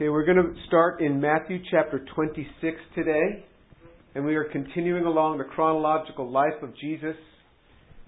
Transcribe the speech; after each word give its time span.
Okay, 0.00 0.08
we're 0.08 0.24
going 0.24 0.38
to 0.38 0.54
start 0.66 1.02
in 1.02 1.20
Matthew 1.20 1.58
chapter 1.70 2.02
26 2.14 2.78
today, 2.94 3.44
and 4.14 4.24
we 4.24 4.34
are 4.34 4.44
continuing 4.44 5.04
along 5.04 5.36
the 5.36 5.44
chronological 5.44 6.30
life 6.30 6.54
of 6.62 6.74
Jesus. 6.78 7.16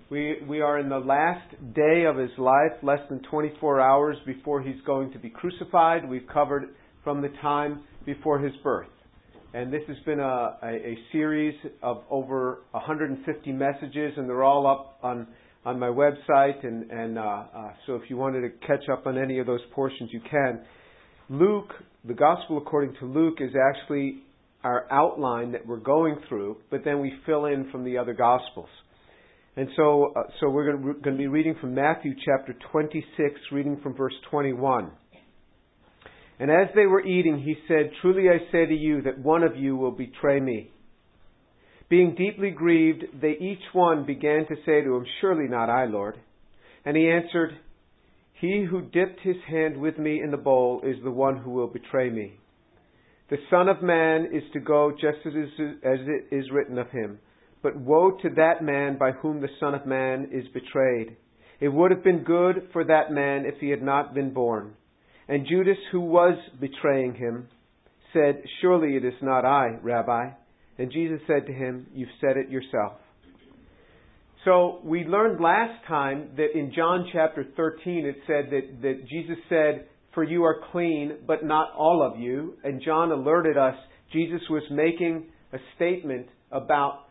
We, 0.08 0.38
we 0.48 0.62
are 0.62 0.78
in 0.78 0.88
the 0.88 0.96
last 0.96 1.50
day 1.74 2.04
of 2.08 2.16
his 2.16 2.30
life, 2.38 2.72
less 2.82 3.00
than 3.10 3.20
24 3.30 3.82
hours 3.82 4.16
before 4.24 4.62
he's 4.62 4.80
going 4.86 5.12
to 5.12 5.18
be 5.18 5.28
crucified. 5.28 6.08
We've 6.08 6.26
covered 6.32 6.70
from 7.04 7.20
the 7.20 7.28
time 7.42 7.82
before 8.06 8.38
his 8.38 8.54
birth. 8.64 8.88
And 9.52 9.70
this 9.70 9.82
has 9.86 9.98
been 10.06 10.20
a, 10.20 10.56
a, 10.62 10.68
a 10.68 10.98
series 11.12 11.54
of 11.82 12.04
over 12.08 12.62
150 12.70 13.52
messages, 13.52 14.14
and 14.16 14.26
they're 14.30 14.44
all 14.44 14.66
up 14.66 14.98
on, 15.02 15.26
on 15.66 15.78
my 15.78 15.88
website. 15.88 16.66
And, 16.66 16.90
and 16.90 17.18
uh, 17.18 17.22
uh, 17.54 17.72
so 17.86 17.96
if 17.96 18.08
you 18.08 18.16
wanted 18.16 18.40
to 18.48 18.66
catch 18.66 18.88
up 18.90 19.06
on 19.06 19.18
any 19.18 19.40
of 19.40 19.46
those 19.46 19.60
portions, 19.74 20.08
you 20.10 20.22
can. 20.30 20.62
Luke, 21.32 21.72
the 22.04 22.12
Gospel 22.12 22.58
according 22.58 22.94
to 23.00 23.06
Luke, 23.06 23.38
is 23.40 23.52
actually 23.56 24.18
our 24.62 24.86
outline 24.92 25.52
that 25.52 25.66
we're 25.66 25.78
going 25.78 26.18
through, 26.28 26.58
but 26.70 26.84
then 26.84 27.00
we 27.00 27.10
fill 27.24 27.46
in 27.46 27.70
from 27.72 27.84
the 27.84 27.96
other 27.96 28.12
Gospels. 28.12 28.68
And 29.56 29.68
so, 29.74 30.12
uh, 30.14 30.24
so 30.38 30.50
we're 30.50 30.76
going 30.76 31.02
to 31.02 31.12
be 31.16 31.28
reading 31.28 31.56
from 31.58 31.74
Matthew 31.74 32.12
chapter 32.22 32.54
26, 32.70 33.40
reading 33.50 33.80
from 33.82 33.94
verse 33.94 34.12
21. 34.30 34.90
And 36.38 36.50
as 36.50 36.68
they 36.74 36.84
were 36.84 37.02
eating, 37.02 37.40
he 37.40 37.54
said, 37.66 37.92
Truly 38.02 38.28
I 38.28 38.52
say 38.52 38.66
to 38.66 38.74
you 38.74 39.00
that 39.02 39.18
one 39.18 39.42
of 39.42 39.56
you 39.56 39.74
will 39.74 39.90
betray 39.90 40.38
me. 40.38 40.70
Being 41.88 42.14
deeply 42.14 42.50
grieved, 42.50 43.04
they 43.22 43.38
each 43.40 43.62
one 43.72 44.04
began 44.04 44.46
to 44.48 44.56
say 44.66 44.82
to 44.82 44.96
him, 44.96 45.06
Surely 45.22 45.48
not 45.48 45.70
I, 45.70 45.86
Lord. 45.86 46.16
And 46.84 46.94
he 46.94 47.08
answered, 47.08 47.56
he 48.42 48.66
who 48.68 48.82
dipped 48.82 49.20
his 49.20 49.36
hand 49.48 49.76
with 49.76 49.98
me 49.98 50.20
in 50.20 50.32
the 50.32 50.36
bowl 50.36 50.80
is 50.82 50.96
the 51.04 51.10
one 51.12 51.36
who 51.36 51.52
will 51.52 51.68
betray 51.68 52.10
me. 52.10 52.40
The 53.30 53.36
Son 53.48 53.68
of 53.68 53.84
Man 53.84 54.30
is 54.32 54.42
to 54.52 54.58
go 54.58 54.90
just 54.90 55.24
as 55.24 55.32
it 55.32 56.34
is 56.34 56.50
written 56.50 56.76
of 56.76 56.90
him. 56.90 57.20
But 57.62 57.76
woe 57.76 58.10
to 58.20 58.28
that 58.36 58.60
man 58.60 58.98
by 58.98 59.12
whom 59.12 59.40
the 59.40 59.48
Son 59.60 59.74
of 59.74 59.86
Man 59.86 60.30
is 60.32 60.44
betrayed. 60.52 61.16
It 61.60 61.68
would 61.68 61.92
have 61.92 62.02
been 62.02 62.24
good 62.24 62.70
for 62.72 62.82
that 62.82 63.12
man 63.12 63.46
if 63.46 63.60
he 63.60 63.70
had 63.70 63.80
not 63.80 64.12
been 64.12 64.34
born. 64.34 64.74
And 65.28 65.46
Judas, 65.46 65.78
who 65.92 66.00
was 66.00 66.36
betraying 66.60 67.14
him, 67.14 67.46
said, 68.12 68.42
Surely 68.60 68.96
it 68.96 69.04
is 69.04 69.14
not 69.22 69.44
I, 69.44 69.78
Rabbi. 69.80 70.30
And 70.78 70.90
Jesus 70.90 71.20
said 71.28 71.46
to 71.46 71.52
him, 71.52 71.86
You've 71.94 72.08
said 72.20 72.36
it 72.36 72.50
yourself. 72.50 72.94
So 74.44 74.80
we 74.82 75.04
learned 75.04 75.40
last 75.40 75.86
time 75.86 76.30
that 76.36 76.56
in 76.58 76.72
John 76.74 77.08
chapter 77.12 77.46
13 77.56 78.06
it 78.06 78.16
said 78.26 78.50
that, 78.50 78.82
that 78.82 79.08
Jesus 79.08 79.36
said, 79.48 79.86
For 80.14 80.24
you 80.24 80.42
are 80.44 80.60
clean, 80.72 81.18
but 81.26 81.44
not 81.44 81.72
all 81.76 82.02
of 82.02 82.20
you. 82.20 82.54
And 82.64 82.82
John 82.84 83.12
alerted 83.12 83.56
us 83.56 83.76
Jesus 84.12 84.40
was 84.50 84.62
making 84.70 85.26
a 85.52 85.58
statement 85.76 86.26
about 86.50 87.04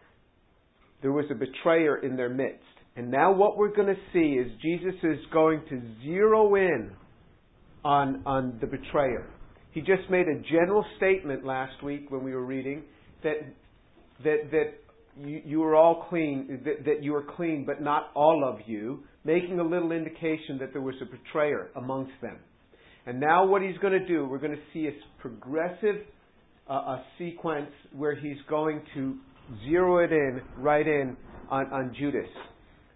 there 1.02 1.12
was 1.12 1.26
a 1.32 1.36
betrayer 1.36 1.98
in 1.98 2.16
their 2.16 2.30
midst. 2.30 2.64
And 2.96 3.10
now 3.10 3.32
what 3.34 3.58
we're 3.58 3.76
going 3.76 3.88
to 3.88 4.02
see 4.14 4.36
is 4.36 4.52
Jesus 4.62 5.00
is 5.02 5.18
going 5.34 5.62
to 5.70 5.82
zero 6.04 6.56
in 6.56 6.92
on, 7.84 8.22
on 8.26 8.58
the 8.62 8.68
betrayer. 8.68 9.28
He 9.72 9.80
just 9.80 10.10
made 10.10 10.28
a 10.28 10.40
general 10.52 10.86
statement 10.98 11.46
last 11.46 11.82
week 11.84 12.12
when 12.12 12.24
we 12.24 12.34
were 12.34 12.46
reading 12.46 12.84
that, 13.24 13.38
that, 14.24 14.52
that 14.52 14.74
you, 15.20 15.42
you 15.46 15.64
are 15.64 15.76
all 15.76 16.06
clean, 16.10 16.62
that, 16.66 16.86
that 16.86 17.04
you 17.04 17.16
are 17.16 17.24
clean, 17.36 17.66
but 17.66 17.82
not 17.82 18.12
all 18.16 18.44
of 18.44 18.68
you, 18.68 19.04
making 19.24 19.60
a 19.60 19.64
little 19.64 19.92
indication 19.92 20.58
that 20.60 20.74
there 20.74 20.82
was 20.82 20.96
a 21.02 21.06
betrayer 21.06 21.70
amongst 21.76 22.14
them. 22.22 22.38
And 23.06 23.20
now 23.20 23.46
what 23.46 23.62
he's 23.62 23.78
going 23.78 23.94
to 23.94 24.08
do, 24.08 24.26
we're 24.26 24.40
going 24.40 24.56
to 24.56 24.64
see 24.74 24.88
a 24.88 25.22
progressive 25.22 25.96
uh, 26.70 26.74
a 26.74 27.04
sequence 27.18 27.72
where 27.94 28.16
he's 28.16 28.38
going 28.50 28.82
to 28.94 29.18
zero 29.68 30.04
it 30.04 30.12
in, 30.12 30.42
right 30.58 30.88
in 30.88 31.18
on, 31.50 31.66
on 31.68 31.96
Judas. 31.98 32.30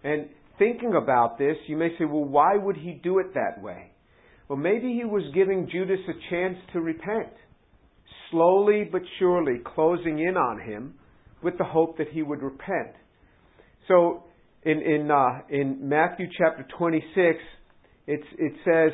And 0.02 0.28
thinking 0.58 0.94
about 0.94 1.38
this, 1.38 1.56
you 1.66 1.76
may 1.76 1.90
say, 1.98 2.04
well, 2.04 2.24
why 2.24 2.56
would 2.56 2.76
he 2.76 3.00
do 3.02 3.18
it 3.18 3.34
that 3.34 3.62
way? 3.62 3.90
Well, 4.48 4.58
maybe 4.58 4.94
he 4.94 5.04
was 5.04 5.24
giving 5.34 5.68
Judas 5.70 5.98
a 6.08 6.30
chance 6.30 6.56
to 6.72 6.80
repent, 6.80 7.32
slowly 8.30 8.88
but 8.90 9.02
surely 9.18 9.60
closing 9.74 10.20
in 10.20 10.36
on 10.36 10.60
him 10.60 10.94
with 11.42 11.58
the 11.58 11.64
hope 11.64 11.98
that 11.98 12.08
he 12.10 12.22
would 12.22 12.42
repent. 12.42 12.94
So 13.88 14.24
in 14.62 14.82
in 14.82 15.10
uh, 15.10 15.40
in 15.48 15.88
Matthew 15.88 16.26
chapter 16.36 16.66
26, 16.76 17.38
it's, 18.06 18.24
it 18.38 18.52
says 18.64 18.92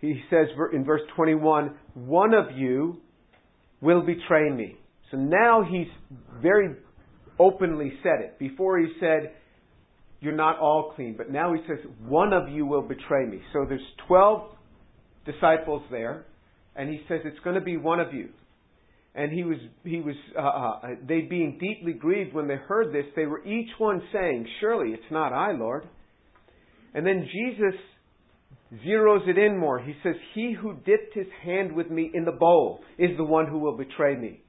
he 0.00 0.20
says 0.30 0.46
in 0.72 0.84
verse 0.84 1.02
21, 1.16 1.74
one 1.94 2.34
of 2.34 2.56
you 2.56 2.98
will 3.80 4.02
betray 4.02 4.50
me. 4.50 4.76
So 5.10 5.16
now 5.16 5.64
he's 5.68 5.88
very 6.40 6.76
openly 7.38 7.92
said 8.02 8.20
it. 8.20 8.38
Before 8.38 8.78
he 8.78 8.88
said, 9.00 9.32
you're 10.20 10.34
not 10.34 10.58
all 10.58 10.92
clean, 10.94 11.14
but 11.16 11.30
now 11.30 11.52
he 11.52 11.60
says, 11.68 11.78
one 12.06 12.32
of 12.32 12.48
you 12.48 12.66
will 12.66 12.82
betray 12.82 13.26
me. 13.26 13.40
So 13.52 13.64
there's 13.68 13.80
12 14.06 14.50
disciples 15.24 15.82
there, 15.90 16.26
and 16.74 16.88
he 16.88 17.00
says 17.08 17.20
it's 17.24 17.38
going 17.40 17.54
to 17.54 17.60
be 17.60 17.76
one 17.76 18.00
of 18.00 18.12
you 18.12 18.28
and 19.14 19.32
he 19.32 19.42
was 19.42 19.58
he 19.84 20.00
was 20.00 20.14
uh, 20.36 20.40
uh, 20.40 20.94
they 21.06 21.22
being 21.22 21.58
deeply 21.60 21.92
grieved 21.92 22.34
when 22.34 22.46
they 22.46 22.56
heard 22.56 22.92
this. 22.92 23.04
They 23.16 23.26
were 23.26 23.44
each 23.44 23.70
one 23.78 24.02
saying 24.12 24.46
surely 24.60 24.92
it's 24.92 25.10
not 25.10 25.32
i 25.32 25.52
lord. 25.52 25.88
And 26.94 27.06
then 27.06 27.26
jesus 27.26 27.78
zeroes 28.86 29.26
it 29.26 29.38
in 29.38 29.58
more. 29.58 29.78
He 29.80 29.94
says 30.02 30.14
he 30.34 30.54
who 30.60 30.74
dipped 30.74 31.14
his 31.14 31.26
hand 31.42 31.72
with 31.72 31.90
me 31.90 32.10
in 32.12 32.24
the 32.24 32.32
bowl 32.32 32.80
is 32.98 33.16
the 33.16 33.24
one 33.24 33.46
who 33.46 33.58
will 33.58 33.76
betray 33.76 34.16
me. 34.16 34.40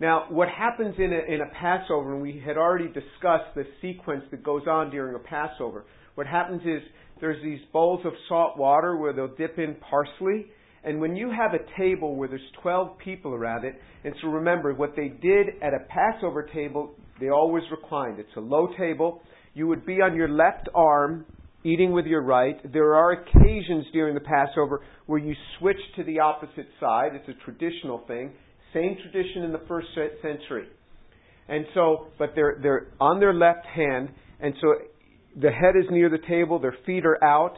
Now 0.00 0.26
what 0.30 0.48
happens 0.48 0.94
in 0.98 1.12
a, 1.12 1.34
in 1.34 1.40
a 1.40 1.52
passover 1.60 2.14
and 2.14 2.22
we 2.22 2.42
had 2.44 2.56
already 2.56 2.86
discussed 2.86 3.54
the 3.56 3.64
sequence 3.82 4.22
that 4.30 4.44
goes 4.44 4.62
on 4.68 4.90
during 4.90 5.16
a 5.16 5.18
passover. 5.18 5.84
What 6.14 6.26
happens 6.26 6.62
is 6.62 6.82
there's 7.20 7.42
these 7.42 7.60
bowls 7.72 8.06
of 8.06 8.12
salt 8.28 8.56
water 8.56 8.96
where 8.96 9.12
they'll 9.12 9.34
dip 9.36 9.58
in 9.58 9.76
parsley 9.90 10.46
and 10.84 11.00
when 11.00 11.16
you 11.16 11.30
have 11.30 11.52
a 11.54 11.78
table 11.78 12.14
where 12.14 12.28
there's 12.28 12.40
12 12.62 12.98
people 12.98 13.34
around 13.34 13.64
it, 13.64 13.74
and 14.04 14.14
so 14.22 14.28
remember, 14.28 14.74
what 14.74 14.94
they 14.96 15.08
did 15.08 15.48
at 15.62 15.74
a 15.74 15.80
Passover 15.88 16.48
table, 16.54 16.94
they 17.20 17.30
always 17.30 17.64
reclined. 17.70 18.18
It's 18.18 18.36
a 18.36 18.40
low 18.40 18.68
table. 18.78 19.20
You 19.54 19.66
would 19.66 19.84
be 19.84 19.94
on 19.94 20.14
your 20.14 20.28
left 20.28 20.68
arm, 20.74 21.26
eating 21.64 21.92
with 21.92 22.06
your 22.06 22.22
right. 22.22 22.56
There 22.72 22.94
are 22.94 23.12
occasions 23.12 23.86
during 23.92 24.14
the 24.14 24.20
Passover 24.20 24.82
where 25.06 25.18
you 25.18 25.34
switch 25.58 25.80
to 25.96 26.04
the 26.04 26.20
opposite 26.20 26.68
side. 26.78 27.10
It's 27.14 27.28
a 27.28 27.44
traditional 27.44 28.04
thing. 28.06 28.32
Same 28.72 28.96
tradition 29.02 29.42
in 29.42 29.52
the 29.52 29.62
first 29.66 29.88
century. 30.22 30.68
And 31.48 31.64
so, 31.74 32.08
but 32.18 32.32
they're, 32.34 32.58
they're 32.62 32.88
on 33.00 33.18
their 33.18 33.34
left 33.34 33.66
hand, 33.66 34.10
and 34.38 34.54
so 34.60 34.74
the 35.40 35.50
head 35.50 35.74
is 35.76 35.86
near 35.90 36.10
the 36.10 36.18
table, 36.28 36.58
their 36.58 36.76
feet 36.84 37.04
are 37.06 37.22
out, 37.24 37.54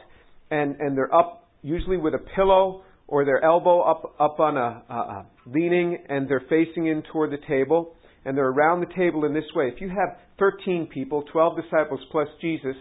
and, 0.49 0.75
and 0.79 0.97
they're 0.97 1.13
up 1.13 1.49
usually 1.61 1.97
with 1.97 2.13
a 2.13 2.35
pillow 2.35 2.83
or 3.11 3.25
their 3.25 3.43
elbow 3.43 3.81
up, 3.81 4.15
up 4.21 4.39
on 4.39 4.55
a, 4.55 4.83
uh, 4.89 5.23
leaning 5.45 5.97
and 6.07 6.29
they're 6.29 6.45
facing 6.49 6.87
in 6.87 7.03
toward 7.11 7.29
the 7.29 7.45
table 7.45 7.93
and 8.23 8.37
they're 8.37 8.47
around 8.47 8.79
the 8.79 8.93
table 8.95 9.25
in 9.25 9.33
this 9.33 9.43
way. 9.53 9.67
If 9.67 9.81
you 9.81 9.89
have 9.89 10.17
13 10.39 10.87
people, 10.87 11.25
12 11.29 11.57
disciples 11.61 11.99
plus 12.09 12.29
Jesus, 12.39 12.75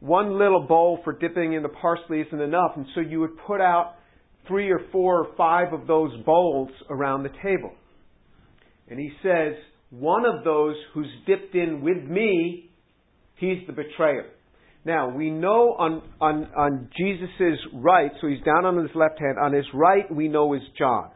one 0.00 0.38
little 0.38 0.66
bowl 0.66 0.98
for 1.02 1.14
dipping 1.14 1.54
in 1.54 1.62
the 1.62 1.70
parsley 1.70 2.20
isn't 2.20 2.40
enough. 2.40 2.72
And 2.76 2.84
so 2.94 3.00
you 3.00 3.18
would 3.20 3.38
put 3.46 3.62
out 3.62 3.94
three 4.46 4.70
or 4.70 4.80
four 4.92 5.20
or 5.24 5.34
five 5.36 5.72
of 5.72 5.86
those 5.86 6.10
bowls 6.26 6.68
around 6.90 7.22
the 7.22 7.32
table. 7.42 7.72
And 8.88 9.00
he 9.00 9.10
says, 9.22 9.54
one 9.88 10.26
of 10.26 10.44
those 10.44 10.74
who's 10.92 11.08
dipped 11.26 11.54
in 11.54 11.80
with 11.80 12.04
me, 12.04 12.70
he's 13.36 13.66
the 13.66 13.72
betrayer. 13.72 14.26
Now, 14.86 15.08
we 15.08 15.30
know 15.30 15.74
on, 15.76 16.00
on, 16.20 16.44
on 16.56 16.88
Jesus' 16.96 17.58
right, 17.74 18.12
so 18.20 18.28
he's 18.28 18.42
down 18.44 18.64
on 18.64 18.76
his 18.76 18.94
left 18.94 19.18
hand, 19.18 19.36
on 19.36 19.52
his 19.52 19.64
right 19.74 20.08
we 20.14 20.28
know 20.28 20.54
is 20.54 20.60
John. 20.78 21.10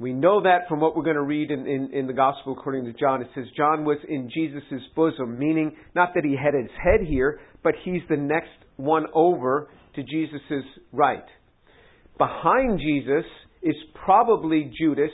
We 0.00 0.12
know 0.12 0.42
that 0.42 0.68
from 0.68 0.80
what 0.80 0.96
we're 0.96 1.04
going 1.04 1.14
to 1.14 1.22
read 1.22 1.52
in, 1.52 1.64
in, 1.64 1.90
in 1.94 2.08
the 2.08 2.12
Gospel 2.12 2.56
according 2.58 2.86
to 2.86 2.92
John. 2.92 3.22
It 3.22 3.28
says 3.36 3.44
John 3.56 3.84
was 3.84 3.98
in 4.08 4.28
Jesus' 4.34 4.82
bosom, 4.96 5.38
meaning 5.38 5.76
not 5.94 6.10
that 6.16 6.24
he 6.24 6.34
had 6.36 6.54
his 6.60 6.68
head 6.82 7.06
here, 7.08 7.38
but 7.62 7.74
he's 7.84 8.02
the 8.10 8.16
next 8.16 8.48
one 8.78 9.04
over 9.14 9.68
to 9.94 10.02
Jesus' 10.02 10.64
right. 10.90 11.22
Behind 12.18 12.80
Jesus 12.80 13.24
is 13.62 13.76
probably 14.04 14.72
Judas. 14.76 15.12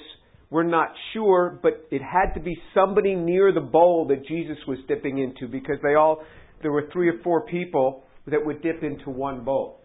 We're 0.49 0.63
not 0.63 0.89
sure, 1.13 1.61
but 1.63 1.87
it 1.91 2.01
had 2.01 2.33
to 2.33 2.41
be 2.41 2.57
somebody 2.75 3.15
near 3.15 3.53
the 3.53 3.61
bowl 3.61 4.07
that 4.09 4.27
Jesus 4.27 4.57
was 4.67 4.79
dipping 4.89 5.19
into 5.19 5.47
because 5.53 5.77
they 5.83 5.97
all 5.97 6.23
there 6.63 6.73
were 6.73 6.89
three 6.93 7.09
or 7.09 7.19
four 7.23 7.47
people 7.47 8.05
that 8.27 8.45
would 8.45 8.63
dip 8.63 8.83
into 8.83 9.11
one 9.11 9.45
bowl. 9.45 9.81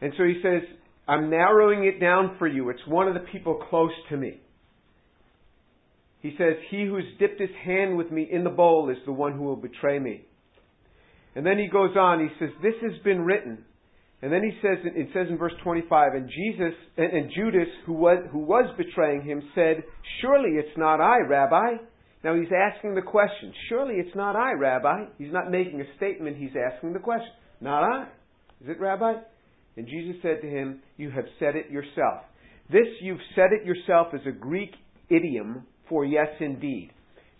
And 0.00 0.12
so 0.16 0.24
he 0.24 0.40
says, 0.42 0.62
I'm 1.08 1.30
narrowing 1.30 1.84
it 1.84 2.00
down 2.00 2.36
for 2.38 2.46
you. 2.46 2.68
It's 2.70 2.86
one 2.86 3.08
of 3.08 3.14
the 3.14 3.26
people 3.32 3.62
close 3.70 3.92
to 4.10 4.16
me. 4.16 4.40
He 6.20 6.34
says, 6.36 6.54
He 6.70 6.84
who's 6.84 7.04
dipped 7.18 7.40
his 7.40 7.50
hand 7.64 7.96
with 7.96 8.10
me 8.10 8.28
in 8.30 8.42
the 8.42 8.50
bowl 8.50 8.90
is 8.90 8.96
the 9.06 9.12
one 9.12 9.34
who 9.34 9.44
will 9.44 9.56
betray 9.56 9.98
me. 9.98 10.22
And 11.36 11.46
then 11.46 11.58
he 11.58 11.68
goes 11.68 11.96
on, 11.96 12.20
he 12.20 12.28
says, 12.38 12.50
This 12.62 12.74
has 12.82 13.00
been 13.04 13.20
written, 13.20 13.64
And 14.22 14.32
then 14.32 14.42
he 14.42 14.58
says, 14.60 14.78
it 14.84 15.08
says 15.12 15.26
in 15.28 15.38
verse 15.38 15.52
25, 15.62 16.14
and 16.14 16.28
Jesus, 16.28 16.74
and, 16.96 17.12
and 17.12 17.30
Judas, 17.36 17.68
who 17.84 17.92
was, 17.92 18.24
who 18.32 18.38
was 18.40 18.74
betraying 18.76 19.22
him, 19.22 19.42
said, 19.54 19.84
Surely 20.20 20.56
it's 20.56 20.76
not 20.76 21.00
I, 21.00 21.18
Rabbi. 21.28 21.84
Now 22.24 22.34
he's 22.34 22.50
asking 22.52 22.94
the 22.94 23.02
question. 23.02 23.52
Surely 23.68 23.94
it's 23.96 24.14
not 24.16 24.36
I, 24.36 24.52
Rabbi. 24.52 25.04
He's 25.18 25.32
not 25.32 25.50
making 25.50 25.80
a 25.80 25.96
statement, 25.96 26.36
he's 26.36 26.50
asking 26.72 26.92
the 26.92 26.98
question. 26.98 27.30
Not 27.60 27.82
I. 27.82 28.02
Is 28.62 28.68
it, 28.68 28.80
Rabbi? 28.80 29.12
And 29.76 29.86
Jesus 29.86 30.16
said 30.22 30.40
to 30.42 30.48
him, 30.48 30.80
You 30.96 31.10
have 31.10 31.26
said 31.38 31.56
it 31.56 31.70
yourself. 31.70 32.22
This 32.70 32.86
you've 33.00 33.20
said 33.34 33.50
it 33.52 33.64
yourself 33.64 34.08
is 34.14 34.22
a 34.26 34.32
Greek 34.32 34.70
idiom 35.08 35.64
for 35.88 36.04
yes 36.04 36.28
indeed. 36.40 36.90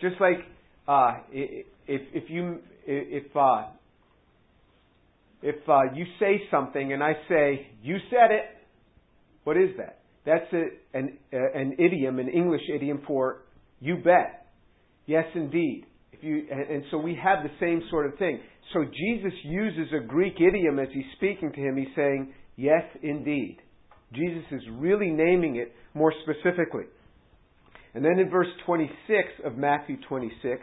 Just 0.01 0.17
like 0.21 0.39
uh, 0.87 1.15
if, 1.33 1.63
if 1.87 2.31
you 2.31 2.61
if 2.87 3.37
uh, 3.37 3.65
if 5.43 5.57
uh, 5.69 5.93
you 5.95 6.05
say 6.21 6.43
something 6.51 6.93
and 6.93 7.03
I 7.03 7.13
say 7.29 7.67
you 7.83 7.97
said 8.11 8.31
it, 8.31 8.45
what 9.45 9.57
is 9.57 9.71
that? 9.79 10.01
That's 10.25 10.53
a, 10.53 10.97
an 10.97 11.19
an 11.33 11.77
idiom, 11.79 12.19
an 12.19 12.29
English 12.29 12.63
idiom 12.73 13.03
for 13.07 13.43
you 13.81 13.97
bet. 13.97 14.46
Yes, 15.07 15.25
indeed. 15.35 15.87
If 16.13 16.23
you 16.23 16.47
and, 16.51 16.61
and 16.61 16.85
so 16.91 16.99
we 16.99 17.19
have 17.23 17.43
the 17.43 17.51
same 17.61 17.83
sort 17.91 18.07
of 18.07 18.19
thing. 18.19 18.41
So 18.73 18.85
Jesus 18.85 19.33
uses 19.45 19.93
a 19.95 20.05
Greek 20.05 20.35
idiom 20.41 20.79
as 20.79 20.89
he's 20.93 21.05
speaking 21.17 21.53
to 21.53 21.61
him. 21.61 21.77
He's 21.77 21.95
saying 21.95 22.33
yes, 22.57 22.83
indeed. 23.03 23.59
Jesus 24.13 24.45
is 24.51 24.63
really 24.73 25.11
naming 25.11 25.57
it 25.57 25.73
more 25.95 26.13
specifically. 26.23 26.85
And 27.95 28.05
then 28.05 28.19
in 28.19 28.31
verse 28.31 28.49
26 28.67 28.91
of 29.45 29.57
Matthew 29.57 29.97
26, 30.09 30.63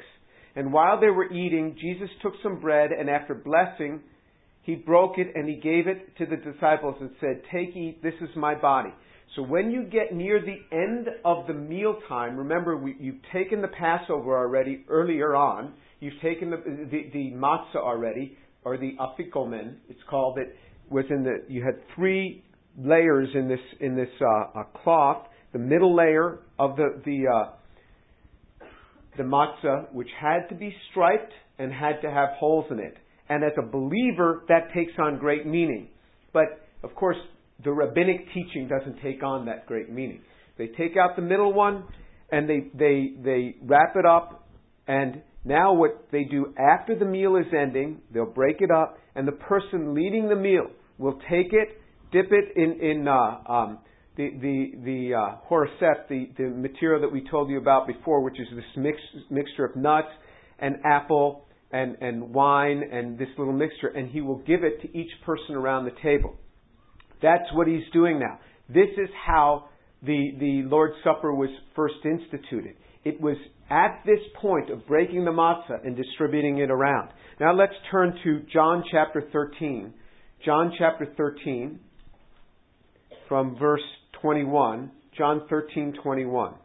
and 0.55 0.71
while 0.71 0.99
they 0.99 1.09
were 1.09 1.31
eating, 1.33 1.75
Jesus 1.81 2.09
took 2.21 2.33
some 2.43 2.59
bread 2.59 2.91
and 2.91 3.09
after 3.09 3.33
blessing, 3.33 4.01
he 4.61 4.75
broke 4.75 5.17
it 5.17 5.27
and 5.35 5.47
he 5.47 5.55
gave 5.55 5.87
it 5.87 6.15
to 6.17 6.25
the 6.25 6.37
disciples 6.37 6.95
and 7.01 7.09
said, 7.19 7.41
Take, 7.51 7.75
eat, 7.75 8.01
this 8.03 8.13
is 8.21 8.29
my 8.35 8.55
body. 8.55 8.93
So 9.35 9.41
when 9.41 9.71
you 9.71 9.83
get 9.83 10.13
near 10.13 10.39
the 10.39 10.75
end 10.75 11.07
of 11.25 11.47
the 11.47 11.53
mealtime, 11.53 12.37
remember 12.37 12.77
we, 12.77 12.95
you've 12.99 13.21
taken 13.33 13.61
the 13.61 13.67
Passover 13.67 14.37
already 14.37 14.85
earlier 14.87 15.35
on. 15.35 15.73
You've 15.99 16.21
taken 16.21 16.51
the, 16.51 16.57
the, 16.57 17.09
the 17.11 17.31
matzah 17.31 17.77
already, 17.77 18.37
or 18.63 18.77
the 18.77 18.95
afikomen. 18.99 19.75
It's 19.89 19.99
called. 20.09 20.37
It 20.37 20.55
was 20.89 21.05
in 21.09 21.23
the. 21.23 21.43
You 21.47 21.63
had 21.63 21.75
three 21.95 22.43
layers 22.77 23.29
in 23.33 23.47
this 23.47 23.59
in 23.79 23.95
this 23.95 24.09
uh, 24.21 24.59
uh, 24.59 24.63
cloth. 24.83 25.25
The 25.51 25.59
middle 25.59 25.95
layer 25.95 26.39
of 26.59 26.75
the 26.75 27.01
the 27.03 27.23
uh, 27.27 28.65
the 29.17 29.23
matzah, 29.23 29.91
which 29.93 30.09
had 30.19 30.47
to 30.49 30.55
be 30.55 30.75
striped 30.91 31.33
and 31.57 31.71
had 31.71 32.01
to 32.01 32.11
have 32.11 32.29
holes 32.37 32.65
in 32.69 32.79
it. 32.79 32.97
And 33.29 33.43
as 33.43 33.53
a 33.57 33.61
believer, 33.61 34.43
that 34.49 34.73
takes 34.75 34.93
on 34.99 35.17
great 35.17 35.47
meaning. 35.47 35.87
But 36.33 36.67
of 36.83 36.93
course, 36.95 37.17
the 37.63 37.71
rabbinic 37.71 38.27
teaching 38.33 38.67
doesn't 38.67 39.01
take 39.01 39.23
on 39.23 39.45
that 39.45 39.65
great 39.65 39.89
meaning. 39.91 40.21
They 40.57 40.67
take 40.67 40.97
out 40.97 41.15
the 41.15 41.21
middle 41.21 41.53
one 41.53 41.85
and 42.31 42.49
they 42.49 42.69
they 42.73 43.13
they 43.23 43.55
wrap 43.63 43.95
it 43.95 44.05
up 44.05 44.47
and 44.87 45.21
now 45.45 45.73
what 45.73 46.07
they 46.11 46.23
do 46.23 46.53
after 46.57 46.97
the 46.97 47.05
meal 47.05 47.35
is 47.35 47.45
ending, 47.53 48.01
they'll 48.13 48.25
break 48.25 48.57
it 48.61 48.71
up 48.71 48.97
and 49.15 49.27
the 49.27 49.33
person 49.33 49.93
leading 49.93 50.29
the 50.29 50.35
meal 50.35 50.67
will 50.97 51.19
take 51.29 51.51
it 51.51 51.79
dip 52.13 52.31
it 52.31 52.55
in 52.55 52.79
in 52.79 53.07
uh, 53.07 53.51
um, 53.51 53.79
the 54.15 54.29
the 54.39 54.71
the 54.85 55.13
uh, 55.15 55.35
horsep, 55.49 56.07
the 56.07 56.29
the 56.37 56.49
material 56.49 57.01
that 57.01 57.11
we 57.11 57.27
told 57.29 57.49
you 57.49 57.57
about 57.57 57.87
before, 57.87 58.21
which 58.21 58.39
is 58.39 58.47
this 58.55 58.63
mix, 58.77 58.97
mixture 59.29 59.65
of 59.65 59.75
nuts 59.75 60.07
and 60.59 60.77
apple 60.85 61.45
and 61.71 61.97
and 61.99 62.33
wine 62.33 62.83
and 62.91 63.17
this 63.17 63.27
little 63.37 63.53
mixture, 63.53 63.87
and 63.87 64.09
he 64.09 64.21
will 64.21 64.37
give 64.39 64.63
it 64.63 64.81
to 64.81 64.97
each 64.97 65.11
person 65.25 65.55
around 65.55 65.85
the 65.85 65.95
table. 66.01 66.35
That's 67.23 67.51
what 67.53 67.67
he's 67.67 67.89
doing 67.93 68.19
now. 68.19 68.37
This 68.67 68.89
is 68.97 69.09
how 69.25 69.69
the 70.03 70.33
the 70.39 70.63
Lord's 70.65 70.95
Supper 71.03 71.33
was 71.33 71.49
first 71.75 71.95
instituted. 72.03 72.75
It 73.05 73.19
was 73.19 73.37
at 73.69 74.01
this 74.05 74.19
point 74.41 74.69
of 74.69 74.85
breaking 74.85 75.25
the 75.25 75.31
matzah 75.31 75.85
and 75.85 75.95
distributing 75.95 76.59
it 76.59 76.69
around. 76.69 77.09
Now 77.39 77.53
let's 77.53 77.73
turn 77.89 78.13
to 78.23 78.41
John 78.53 78.83
chapter 78.91 79.23
13. 79.31 79.93
John 80.45 80.73
chapter 80.77 81.07
13 81.17 81.79
from 83.29 83.57
verse 83.57 83.81
21, 84.21 84.91
John 85.17 85.47
13:21. 85.49 86.55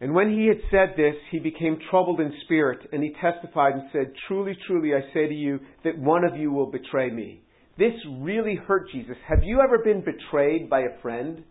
And 0.00 0.14
when 0.14 0.30
he 0.30 0.46
had 0.46 0.58
said 0.70 0.96
this, 0.96 1.14
he 1.30 1.38
became 1.38 1.78
troubled 1.90 2.20
in 2.20 2.32
spirit, 2.44 2.88
and 2.92 3.04
he 3.04 3.14
testified 3.20 3.74
and 3.74 3.84
said, 3.92 4.12
Truly, 4.26 4.56
truly, 4.66 4.94
I 4.94 5.00
say 5.14 5.28
to 5.28 5.34
you 5.34 5.60
that 5.84 5.96
one 5.96 6.24
of 6.24 6.36
you 6.36 6.50
will 6.50 6.66
betray 6.66 7.08
me. 7.08 7.42
This 7.82 8.00
really 8.20 8.54
hurt 8.54 8.92
Jesus. 8.92 9.16
Have 9.28 9.42
you 9.42 9.60
ever 9.60 9.78
been 9.78 10.04
betrayed 10.04 10.70
by 10.70 10.82
a 10.82 11.02
friend? 11.02 11.42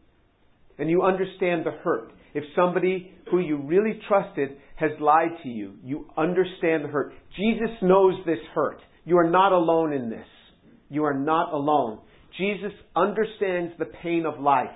And 0.80 0.90
you 0.90 1.02
understand 1.02 1.66
the 1.66 1.72
hurt. 1.84 2.14
If 2.34 2.46
somebody 2.56 3.12
who 3.30 3.40
you 3.40 3.58
really 3.58 4.00
trusted 4.08 4.52
has 4.78 4.92
lied 5.02 5.32
to 5.44 5.50
you, 5.50 5.74
you 5.84 6.06
understand 6.18 6.86
the 6.86 6.88
hurt. 6.88 7.12
Jesus 7.36 7.72
knows 7.82 8.14
this 8.26 8.40
hurt. 8.56 8.80
You 9.04 9.18
are 9.18 9.30
not 9.30 9.52
alone 9.52 9.92
in 9.92 10.10
this. 10.10 10.26
You 10.88 11.04
are 11.04 11.20
not 11.20 11.52
alone. 11.52 12.00
Jesus 12.38 12.72
understands 12.96 13.74
the 13.78 13.92
pain 14.02 14.26
of 14.26 14.40
life. 14.40 14.70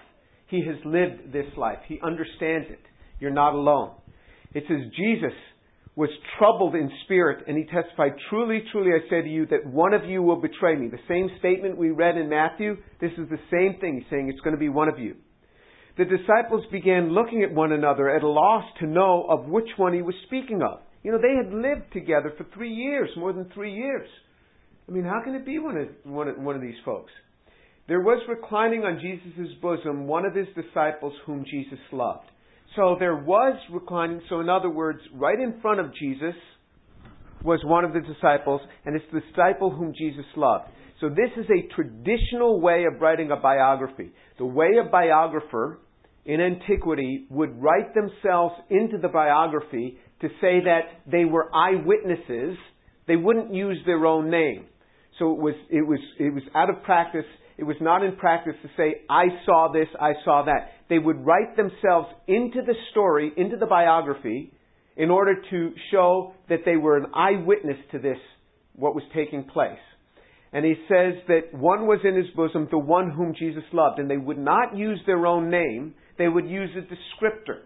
He 0.47 0.61
has 0.67 0.75
lived 0.83 1.31
this 1.31 1.47
life. 1.55 1.79
He 1.87 2.01
understands 2.03 2.67
it. 2.69 2.81
You're 3.21 3.31
not 3.31 3.53
alone. 3.53 3.91
It 4.53 4.65
says 4.67 4.91
Jesus 4.97 5.31
was 5.95 6.09
troubled 6.37 6.75
in 6.75 6.91
spirit 7.05 7.45
and 7.47 7.57
he 7.57 7.63
testified, 7.63 8.13
Truly, 8.29 8.63
truly, 8.71 8.91
I 8.91 9.09
say 9.09 9.21
to 9.21 9.29
you 9.29 9.45
that 9.47 9.65
one 9.65 9.93
of 9.93 10.03
you 10.05 10.21
will 10.21 10.41
betray 10.41 10.75
me. 10.75 10.89
The 10.89 10.97
same 11.07 11.29
statement 11.39 11.77
we 11.77 11.91
read 11.91 12.17
in 12.17 12.29
Matthew, 12.29 12.77
this 12.99 13.11
is 13.17 13.29
the 13.29 13.39
same 13.49 13.79
thing. 13.79 13.99
He's 13.99 14.09
saying 14.09 14.29
it's 14.29 14.41
going 14.41 14.55
to 14.55 14.59
be 14.59 14.69
one 14.69 14.89
of 14.89 14.99
you. 14.99 15.15
The 15.97 16.03
disciples 16.03 16.65
began 16.71 17.13
looking 17.13 17.43
at 17.43 17.53
one 17.53 17.71
another 17.71 18.09
at 18.09 18.23
a 18.23 18.27
loss 18.27 18.65
to 18.79 18.87
know 18.87 19.25
of 19.29 19.45
which 19.45 19.69
one 19.77 19.93
he 19.93 20.01
was 20.01 20.15
speaking 20.27 20.61
of. 20.61 20.79
You 21.03 21.13
know, 21.13 21.19
they 21.19 21.35
had 21.35 21.53
lived 21.53 21.93
together 21.93 22.33
for 22.37 22.45
three 22.53 22.73
years, 22.73 23.09
more 23.15 23.31
than 23.31 23.49
three 23.53 23.73
years. 23.73 24.09
I 24.89 24.91
mean, 24.91 25.05
how 25.05 25.21
can 25.23 25.35
it 25.35 25.45
be 25.45 25.59
one 25.59 25.77
of, 25.77 25.87
one 26.03 26.27
of, 26.27 26.37
one 26.37 26.55
of 26.55 26.61
these 26.61 26.75
folks? 26.83 27.11
There 27.87 28.01
was 28.01 28.21
reclining 28.27 28.81
on 28.81 28.99
Jesus' 28.99 29.53
bosom 29.61 30.07
one 30.07 30.25
of 30.25 30.35
his 30.35 30.47
disciples 30.55 31.13
whom 31.25 31.45
Jesus 31.45 31.79
loved. 31.91 32.25
So 32.75 32.97
there 32.99 33.15
was 33.15 33.57
reclining, 33.71 34.21
so 34.29 34.41
in 34.41 34.49
other 34.49 34.69
words, 34.69 34.99
right 35.13 35.39
in 35.39 35.61
front 35.61 35.79
of 35.79 35.93
Jesus 35.95 36.35
was 37.43 37.59
one 37.63 37.85
of 37.85 37.93
the 37.93 38.01
disciples, 38.01 38.59
and 38.85 38.95
it's 38.95 39.05
the 39.13 39.21
disciple 39.21 39.71
whom 39.71 39.93
Jesus 39.97 40.25
loved. 40.35 40.65
So 40.99 41.09
this 41.09 41.29
is 41.37 41.45
a 41.49 41.73
traditional 41.75 42.59
way 42.59 42.85
of 42.91 42.99
writing 43.01 43.31
a 43.31 43.35
biography. 43.35 44.11
The 44.37 44.45
way 44.45 44.71
a 44.83 44.89
biographer 44.89 45.79
in 46.25 46.41
antiquity 46.41 47.27
would 47.29 47.61
write 47.61 47.93
themselves 47.93 48.55
into 48.69 48.97
the 48.97 49.09
biography 49.09 49.97
to 50.21 50.27
say 50.41 50.61
that 50.63 51.03
they 51.09 51.25
were 51.25 51.53
eyewitnesses. 51.53 52.57
They 53.07 53.15
wouldn't 53.15 53.53
use 53.53 53.77
their 53.85 54.05
own 54.05 54.29
name. 54.29 54.65
So 55.19 55.31
it 55.31 55.39
was, 55.39 55.55
it 55.69 55.87
was, 55.87 55.99
it 56.19 56.33
was 56.33 56.43
out 56.55 56.69
of 56.69 56.83
practice 56.83 57.25
it 57.57 57.63
was 57.63 57.77
not 57.79 58.03
in 58.03 58.15
practice 58.17 58.55
to 58.61 58.69
say, 58.75 59.01
I 59.09 59.25
saw 59.45 59.71
this, 59.71 59.87
I 59.99 60.13
saw 60.23 60.43
that. 60.45 60.71
They 60.89 60.99
would 60.99 61.25
write 61.25 61.55
themselves 61.55 62.09
into 62.27 62.61
the 62.65 62.75
story, 62.91 63.31
into 63.37 63.57
the 63.57 63.65
biography, 63.65 64.51
in 64.97 65.09
order 65.09 65.35
to 65.49 65.71
show 65.91 66.33
that 66.49 66.59
they 66.65 66.75
were 66.75 66.97
an 66.97 67.07
eyewitness 67.15 67.77
to 67.91 67.99
this, 67.99 68.17
what 68.73 68.95
was 68.95 69.03
taking 69.13 69.45
place. 69.45 69.79
And 70.51 70.63
he 70.65 70.75
says 70.87 71.15
that 71.27 71.53
one 71.53 71.85
was 71.85 71.99
in 72.03 72.15
his 72.15 72.33
bosom, 72.35 72.67
the 72.71 72.77
one 72.77 73.11
whom 73.11 73.33
Jesus 73.37 73.63
loved. 73.73 73.99
And 73.99 74.09
they 74.09 74.17
would 74.17 74.37
not 74.37 74.75
use 74.75 74.99
their 75.05 75.25
own 75.25 75.49
name, 75.49 75.95
they 76.17 76.29
would 76.29 76.47
use 76.49 76.69
a 76.77 76.81
descriptor. 76.81 77.59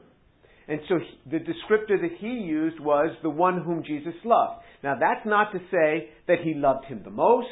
And 0.68 0.80
so 0.88 1.00
the 1.30 1.38
descriptor 1.38 2.00
that 2.02 2.18
he 2.20 2.28
used 2.28 2.80
was 2.80 3.16
the 3.24 3.30
one 3.30 3.62
whom 3.64 3.84
Jesus 3.84 4.14
loved. 4.24 4.62
Now 4.84 4.96
that's 5.00 5.26
not 5.26 5.52
to 5.52 5.60
say 5.72 6.10
that 6.28 6.40
he 6.44 6.54
loved 6.54 6.86
him 6.86 7.02
the 7.04 7.12
most 7.12 7.48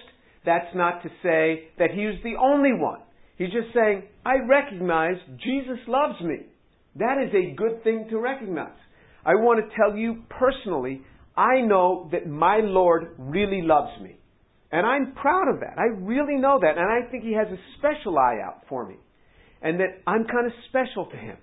that's 0.45 0.73
not 0.75 1.03
to 1.03 1.09
say 1.23 1.69
that 1.77 1.91
he 1.91 2.05
was 2.05 2.15
the 2.23 2.35
only 2.41 2.73
one. 2.73 2.99
He's 3.37 3.51
just 3.51 3.73
saying, 3.73 4.03
I 4.25 4.35
recognize 4.47 5.15
Jesus 5.43 5.77
loves 5.87 6.19
me. 6.21 6.37
That 6.95 7.17
is 7.23 7.33
a 7.33 7.55
good 7.55 7.83
thing 7.83 8.07
to 8.09 8.19
recognize. 8.19 8.71
I 9.25 9.35
want 9.35 9.59
to 9.59 9.75
tell 9.75 9.95
you 9.95 10.23
personally, 10.29 11.01
I 11.35 11.61
know 11.61 12.09
that 12.11 12.27
my 12.27 12.59
Lord 12.63 13.11
really 13.17 13.61
loves 13.61 14.01
me. 14.01 14.17
And 14.71 14.85
I'm 14.85 15.13
proud 15.13 15.47
of 15.53 15.59
that. 15.61 15.77
I 15.77 15.85
really 16.01 16.35
know 16.35 16.59
that. 16.61 16.77
And 16.77 16.91
I 16.91 17.09
think 17.09 17.23
He 17.23 17.33
has 17.33 17.47
a 17.47 17.57
special 17.77 18.17
eye 18.17 18.39
out 18.43 18.63
for 18.67 18.87
me. 18.87 18.95
And 19.61 19.79
that 19.79 20.01
I'm 20.05 20.25
kind 20.25 20.45
of 20.45 20.53
special 20.69 21.05
to 21.05 21.17
Him. 21.17 21.37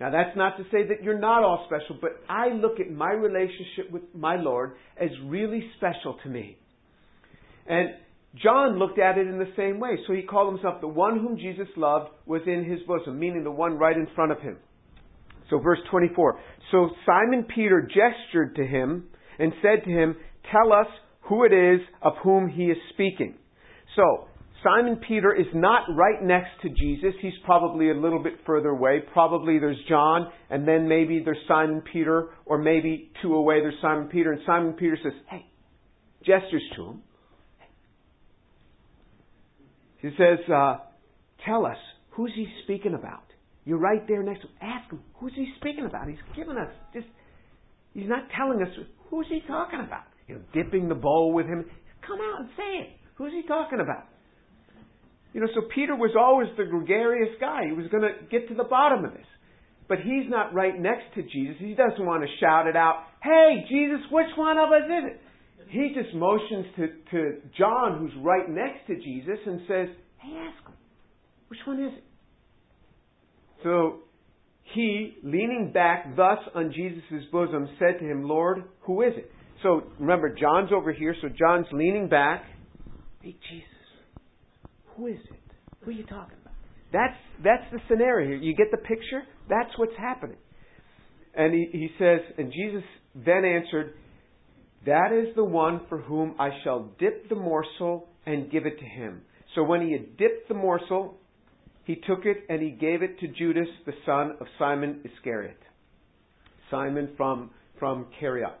Now, 0.00 0.10
that's 0.10 0.36
not 0.36 0.56
to 0.56 0.64
say 0.64 0.88
that 0.88 1.02
you're 1.02 1.18
not 1.18 1.44
all 1.44 1.66
special, 1.66 1.96
but 2.00 2.22
I 2.28 2.48
look 2.48 2.80
at 2.80 2.90
my 2.90 3.12
relationship 3.12 3.92
with 3.92 4.02
my 4.14 4.36
Lord 4.36 4.72
as 5.00 5.10
really 5.26 5.70
special 5.76 6.18
to 6.24 6.28
me. 6.28 6.56
And 7.66 7.90
John 8.42 8.78
looked 8.78 8.98
at 8.98 9.16
it 9.18 9.26
in 9.26 9.38
the 9.38 9.52
same 9.56 9.78
way. 9.78 9.96
So 10.06 10.12
he 10.12 10.22
called 10.22 10.52
himself 10.54 10.80
the 10.80 10.88
one 10.88 11.20
whom 11.20 11.36
Jesus 11.36 11.68
loved 11.76 12.10
was 12.26 12.42
in 12.46 12.64
his 12.68 12.80
bosom, 12.86 13.18
meaning 13.18 13.44
the 13.44 13.50
one 13.50 13.78
right 13.78 13.96
in 13.96 14.08
front 14.14 14.32
of 14.32 14.40
him. 14.40 14.56
So 15.50 15.58
verse 15.58 15.78
24. 15.90 16.40
So 16.70 16.90
Simon 17.06 17.46
Peter 17.54 17.86
gestured 17.86 18.56
to 18.56 18.66
him 18.66 19.04
and 19.38 19.52
said 19.62 19.84
to 19.84 19.90
him, 19.90 20.16
Tell 20.50 20.72
us 20.72 20.86
who 21.28 21.44
it 21.44 21.52
is 21.52 21.80
of 22.02 22.14
whom 22.22 22.48
he 22.48 22.64
is 22.64 22.76
speaking. 22.92 23.34
So, 23.96 24.28
Simon 24.62 24.98
Peter 25.06 25.34
is 25.34 25.46
not 25.54 25.82
right 25.94 26.22
next 26.22 26.50
to 26.62 26.70
Jesus. 26.70 27.12
He's 27.20 27.34
probably 27.44 27.90
a 27.90 27.94
little 27.94 28.22
bit 28.22 28.34
further 28.46 28.70
away. 28.70 29.02
Probably 29.12 29.58
there's 29.58 29.78
John, 29.88 30.30
and 30.48 30.66
then 30.66 30.88
maybe 30.88 31.20
there's 31.22 31.38
Simon 31.46 31.82
Peter, 31.92 32.30
or 32.46 32.58
maybe 32.58 33.10
two 33.20 33.34
away 33.34 33.60
there's 33.60 33.74
Simon 33.82 34.08
Peter. 34.08 34.32
And 34.32 34.40
Simon 34.46 34.72
Peter 34.72 34.98
says, 35.02 35.12
Hey, 35.28 35.44
gestures 36.24 36.62
to 36.76 36.84
him. 36.86 37.02
He 40.04 40.10
says, 40.18 40.38
uh, 40.52 40.76
Tell 41.46 41.64
us, 41.64 41.78
who's 42.10 42.32
he 42.34 42.46
speaking 42.64 42.92
about? 42.92 43.24
You're 43.64 43.78
right 43.78 44.06
there 44.06 44.22
next 44.22 44.42
to 44.42 44.48
him. 44.48 44.54
Ask 44.60 44.92
him, 44.92 45.00
who's 45.14 45.32
he 45.34 45.48
speaking 45.56 45.86
about? 45.86 46.08
He's 46.08 46.20
giving 46.36 46.58
us 46.58 46.68
just, 46.92 47.06
he's 47.94 48.08
not 48.08 48.24
telling 48.36 48.60
us, 48.60 48.68
who's 49.08 49.26
he 49.30 49.40
talking 49.48 49.80
about? 49.80 50.04
You 50.28 50.34
know, 50.36 50.40
dipping 50.52 50.88
the 50.88 50.94
bowl 50.94 51.32
with 51.32 51.46
him. 51.46 51.64
Come 52.06 52.18
out 52.20 52.40
and 52.40 52.48
say 52.54 52.84
it. 52.84 52.88
Who's 53.14 53.32
he 53.32 53.48
talking 53.48 53.80
about? 53.80 54.04
You 55.32 55.40
know, 55.40 55.48
so 55.54 55.62
Peter 55.74 55.96
was 55.96 56.12
always 56.18 56.48
the 56.58 56.64
gregarious 56.64 57.34
guy. 57.40 57.64
He 57.66 57.72
was 57.72 57.86
going 57.90 58.02
to 58.02 58.12
get 58.30 58.48
to 58.48 58.54
the 58.54 58.64
bottom 58.64 59.06
of 59.06 59.12
this. 59.12 59.26
But 59.88 59.98
he's 60.00 60.28
not 60.28 60.52
right 60.52 60.78
next 60.78 61.14
to 61.14 61.22
Jesus. 61.22 61.56
He 61.58 61.74
doesn't 61.74 62.04
want 62.04 62.22
to 62.22 62.28
shout 62.40 62.66
it 62.66 62.76
out, 62.76 63.04
Hey, 63.22 63.64
Jesus, 63.70 64.04
which 64.10 64.28
one 64.36 64.58
of 64.58 64.68
us 64.68 64.84
is 64.84 65.12
it? 65.12 65.20
He 65.74 65.92
just 65.92 66.14
motions 66.14 66.66
to, 66.76 66.86
to 67.10 67.32
John, 67.58 67.98
who's 67.98 68.12
right 68.22 68.48
next 68.48 68.86
to 68.86 68.94
Jesus, 68.94 69.38
and 69.44 69.60
says, 69.66 69.88
Hey, 70.18 70.36
ask 70.36 70.68
him, 70.68 70.74
which 71.48 71.58
one 71.66 71.82
is 71.82 71.92
it? 71.98 72.04
So 73.64 73.98
he, 74.72 75.16
leaning 75.24 75.72
back 75.74 76.14
thus 76.14 76.38
on 76.54 76.72
Jesus' 76.72 77.24
bosom, 77.32 77.68
said 77.80 77.98
to 77.98 78.04
him, 78.04 78.22
Lord, 78.22 78.62
who 78.82 79.02
is 79.02 79.14
it? 79.16 79.28
So 79.64 79.82
remember, 79.98 80.32
John's 80.32 80.70
over 80.72 80.92
here, 80.92 81.16
so 81.20 81.28
John's 81.28 81.66
leaning 81.72 82.08
back. 82.08 82.44
Hey, 83.20 83.36
Jesus. 83.50 83.68
Who 84.96 85.08
is 85.08 85.18
it? 85.28 85.40
Who 85.80 85.90
are 85.90 85.94
you 85.94 86.04
talking 86.04 86.36
about? 86.40 86.54
That's, 86.92 87.18
that's 87.42 87.64
the 87.72 87.80
scenario 87.88 88.28
here. 88.28 88.36
You 88.36 88.54
get 88.54 88.70
the 88.70 88.76
picture? 88.76 89.24
That's 89.48 89.76
what's 89.76 89.96
happening. 89.98 90.36
And 91.34 91.52
he, 91.52 91.68
he 91.72 91.88
says, 91.98 92.20
and 92.38 92.52
Jesus 92.52 92.84
then 93.16 93.44
answered, 93.44 93.94
That 94.86 95.12
is 95.12 95.34
the 95.34 95.44
one 95.44 95.82
for 95.88 95.98
whom 95.98 96.34
I 96.38 96.50
shall 96.62 96.90
dip 96.98 97.28
the 97.28 97.34
morsel 97.34 98.08
and 98.26 98.50
give 98.50 98.66
it 98.66 98.78
to 98.78 98.84
him. 98.84 99.22
So 99.54 99.62
when 99.62 99.82
he 99.82 99.92
had 99.92 100.16
dipped 100.16 100.48
the 100.48 100.54
morsel, 100.54 101.16
he 101.84 101.96
took 101.96 102.24
it 102.24 102.44
and 102.48 102.60
he 102.60 102.70
gave 102.70 103.02
it 103.02 103.18
to 103.20 103.28
Judas, 103.28 103.68
the 103.86 103.92
son 104.04 104.36
of 104.40 104.46
Simon 104.58 105.00
Iscariot. 105.04 105.58
Simon 106.70 107.10
from, 107.16 107.50
from 107.78 108.06
Kerioth, 108.20 108.52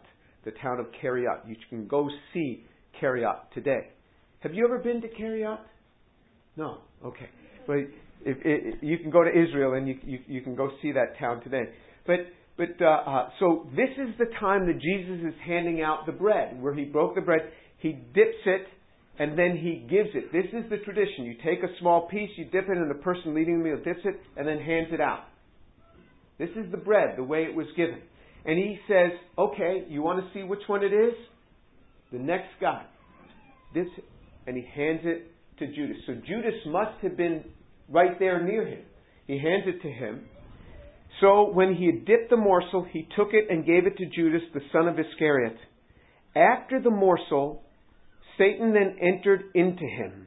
the 0.44 0.52
town 0.62 0.78
of 0.78 0.86
Kerioth. 1.02 1.40
You 1.46 1.56
can 1.68 1.86
go 1.88 2.08
see 2.32 2.64
Kerioth 3.00 3.50
today. 3.52 3.88
Have 4.40 4.54
you 4.54 4.64
ever 4.64 4.78
been 4.78 5.00
to 5.00 5.08
Kerioth? 5.08 5.60
No. 6.56 6.78
Okay. 7.04 7.28
But 7.66 7.76
if, 8.24 8.36
if, 8.44 8.82
you 8.82 8.98
can 8.98 9.10
go 9.10 9.24
to 9.24 9.30
Israel 9.30 9.74
and 9.74 9.88
you, 9.88 9.98
you, 10.04 10.18
you 10.26 10.40
can 10.42 10.54
go 10.54 10.70
see 10.82 10.92
that 10.92 11.18
town 11.18 11.42
today. 11.42 11.64
But 12.06 12.16
but 12.56 12.80
uh, 12.80 12.84
uh, 12.84 13.30
so 13.40 13.66
this 13.74 13.90
is 13.98 14.14
the 14.18 14.26
time 14.38 14.66
that 14.66 14.80
Jesus 14.80 15.26
is 15.26 15.34
handing 15.44 15.82
out 15.82 16.06
the 16.06 16.12
bread, 16.12 16.60
where 16.62 16.74
he 16.74 16.84
broke 16.84 17.14
the 17.14 17.20
bread, 17.20 17.40
he 17.78 17.92
dips 17.92 18.42
it, 18.46 18.66
and 19.18 19.38
then 19.38 19.56
he 19.56 19.86
gives 19.88 20.10
it. 20.14 20.32
This 20.32 20.46
is 20.52 20.68
the 20.70 20.78
tradition. 20.78 21.24
You 21.24 21.34
take 21.44 21.62
a 21.62 21.78
small 21.80 22.08
piece, 22.08 22.30
you 22.36 22.44
dip 22.44 22.64
it, 22.64 22.76
and 22.76 22.90
the 22.90 23.02
person 23.02 23.34
leading 23.34 23.58
the 23.58 23.64
meal 23.64 23.80
dips 23.84 24.00
it, 24.04 24.20
and 24.36 24.46
then 24.46 24.58
hands 24.58 24.88
it 24.92 25.00
out. 25.00 25.24
This 26.38 26.50
is 26.50 26.70
the 26.70 26.76
bread, 26.76 27.16
the 27.16 27.24
way 27.24 27.44
it 27.44 27.54
was 27.54 27.66
given. 27.76 28.00
And 28.44 28.58
he 28.58 28.78
says, 28.88 29.12
"Okay, 29.38 29.84
you 29.88 30.02
want 30.02 30.24
to 30.24 30.32
see 30.32 30.42
which 30.42 30.62
one 30.66 30.84
it 30.84 30.92
is? 30.92 31.14
The 32.12 32.18
next 32.18 32.50
guy 32.60 32.84
This, 33.72 33.88
and 34.46 34.56
he 34.56 34.62
hands 34.62 35.00
it 35.04 35.32
to 35.58 35.66
Judas. 35.66 35.96
So 36.06 36.14
Judas 36.14 36.54
must 36.66 37.00
have 37.02 37.16
been 37.16 37.44
right 37.88 38.18
there 38.18 38.44
near 38.44 38.66
him. 38.66 38.84
He 39.26 39.38
hands 39.38 39.64
it 39.66 39.82
to 39.82 39.90
him. 39.90 40.28
So 41.20 41.50
when 41.50 41.74
he 41.74 41.86
had 41.86 42.04
dipped 42.04 42.30
the 42.30 42.36
morsel, 42.36 42.86
he 42.90 43.08
took 43.16 43.28
it 43.32 43.46
and 43.50 43.64
gave 43.64 43.86
it 43.86 43.96
to 43.98 44.06
Judas, 44.06 44.42
the 44.52 44.60
son 44.72 44.88
of 44.88 44.98
Iscariot. 44.98 45.56
After 46.34 46.80
the 46.80 46.90
morsel, 46.90 47.62
Satan 48.36 48.72
then 48.72 48.96
entered 49.00 49.44
into 49.54 49.84
him. 49.84 50.26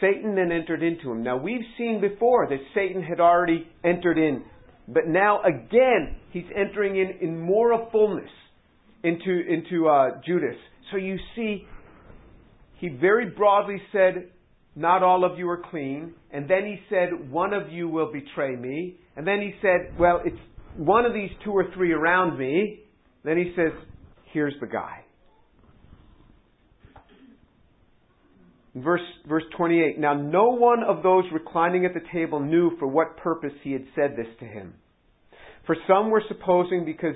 Satan 0.00 0.34
then 0.34 0.52
entered 0.52 0.82
into 0.82 1.10
him. 1.10 1.22
Now 1.22 1.36
we've 1.38 1.64
seen 1.78 2.00
before 2.00 2.46
that 2.48 2.58
Satan 2.74 3.02
had 3.02 3.20
already 3.20 3.66
entered 3.82 4.18
in, 4.18 4.44
but 4.86 5.06
now 5.06 5.40
again 5.42 6.16
he's 6.30 6.44
entering 6.54 6.96
in 6.96 7.18
in 7.22 7.40
more 7.40 7.72
of 7.72 7.90
fullness 7.90 8.28
into 9.02 9.40
into 9.48 9.88
uh, 9.88 10.20
Judas. 10.26 10.56
So 10.90 10.98
you 10.98 11.16
see 11.34 11.66
he 12.84 12.90
very 12.90 13.30
broadly 13.30 13.80
said, 13.92 14.28
Not 14.76 15.02
all 15.02 15.24
of 15.24 15.38
you 15.38 15.48
are 15.48 15.62
clean. 15.70 16.14
And 16.30 16.48
then 16.48 16.66
he 16.66 16.80
said, 16.90 17.30
One 17.30 17.54
of 17.54 17.72
you 17.72 17.88
will 17.88 18.12
betray 18.12 18.56
me. 18.56 18.98
And 19.16 19.26
then 19.26 19.40
he 19.40 19.52
said, 19.62 19.98
Well, 19.98 20.20
it's 20.24 20.36
one 20.76 21.04
of 21.04 21.12
these 21.12 21.30
two 21.44 21.52
or 21.52 21.66
three 21.74 21.92
around 21.92 22.38
me. 22.38 22.80
Then 23.24 23.36
he 23.36 23.52
says, 23.56 23.72
Here's 24.32 24.54
the 24.60 24.66
guy. 24.66 25.04
Verse, 28.74 29.00
verse 29.28 29.44
28. 29.56 30.00
Now, 30.00 30.14
no 30.14 30.50
one 30.50 30.82
of 30.82 31.04
those 31.04 31.24
reclining 31.32 31.86
at 31.86 31.94
the 31.94 32.00
table 32.12 32.40
knew 32.40 32.76
for 32.78 32.88
what 32.88 33.16
purpose 33.18 33.52
he 33.62 33.72
had 33.72 33.84
said 33.94 34.16
this 34.16 34.26
to 34.40 34.44
him. 34.44 34.74
For 35.66 35.76
some 35.86 36.10
were 36.10 36.22
supposing 36.26 36.84
because, 36.84 37.14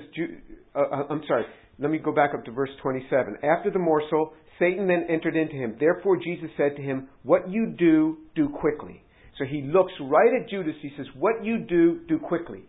uh, 0.73 0.79
uh, 0.79 1.03
I'm 1.09 1.21
sorry, 1.27 1.45
let 1.77 1.91
me 1.91 1.97
go 1.97 2.13
back 2.13 2.31
up 2.33 2.45
to 2.45 2.51
verse 2.51 2.69
27. 2.81 3.39
After 3.43 3.71
the 3.71 3.79
morsel, 3.79 4.33
Satan 4.57 4.87
then 4.87 5.07
entered 5.09 5.35
into 5.35 5.55
him. 5.55 5.75
Therefore, 5.79 6.17
Jesus 6.17 6.49
said 6.55 6.77
to 6.77 6.81
him, 6.81 7.09
What 7.23 7.49
you 7.49 7.73
do, 7.77 8.17
do 8.35 8.49
quickly. 8.49 9.03
So 9.39 9.45
he 9.45 9.61
looks 9.61 9.93
right 10.01 10.29
at 10.39 10.49
Judas. 10.49 10.75
He 10.81 10.91
says, 10.97 11.07
What 11.17 11.43
you 11.43 11.59
do, 11.59 12.01
do 12.07 12.19
quickly. 12.19 12.63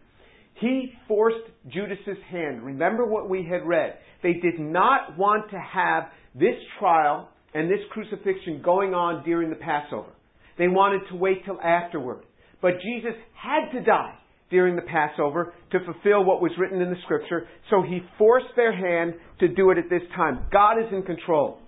He 0.54 0.92
forced 1.08 1.44
Judas's 1.68 2.22
hand. 2.30 2.62
Remember 2.62 3.04
what 3.04 3.28
we 3.28 3.44
had 3.44 3.66
read. 3.66 3.94
They 4.22 4.34
did 4.34 4.58
not 4.58 5.18
want 5.18 5.50
to 5.50 5.58
have 5.58 6.04
this 6.34 6.54
trial 6.78 7.28
and 7.54 7.68
this 7.68 7.80
crucifixion 7.90 8.62
going 8.62 8.94
on 8.94 9.24
during 9.24 9.50
the 9.50 9.56
Passover. 9.56 10.10
They 10.58 10.68
wanted 10.68 11.08
to 11.10 11.16
wait 11.16 11.44
till 11.44 11.60
afterward. 11.60 12.24
But 12.62 12.74
Jesus 12.74 13.18
had 13.34 13.72
to 13.72 13.82
die 13.82 14.14
during 14.50 14.76
the 14.76 14.82
Passover 14.82 15.54
to 15.72 15.78
fulfill 15.84 16.24
what 16.24 16.42
was 16.42 16.52
written 16.58 16.80
in 16.80 16.90
the 16.90 16.96
scripture, 17.04 17.48
so 17.70 17.82
he 17.82 18.00
forced 18.18 18.54
their 18.56 18.74
hand 18.74 19.14
to 19.38 19.48
do 19.48 19.70
it 19.70 19.78
at 19.78 19.88
this 19.88 20.02
time. 20.14 20.46
God 20.52 20.78
is 20.78 20.92
in 20.92 21.02
control. 21.02 21.58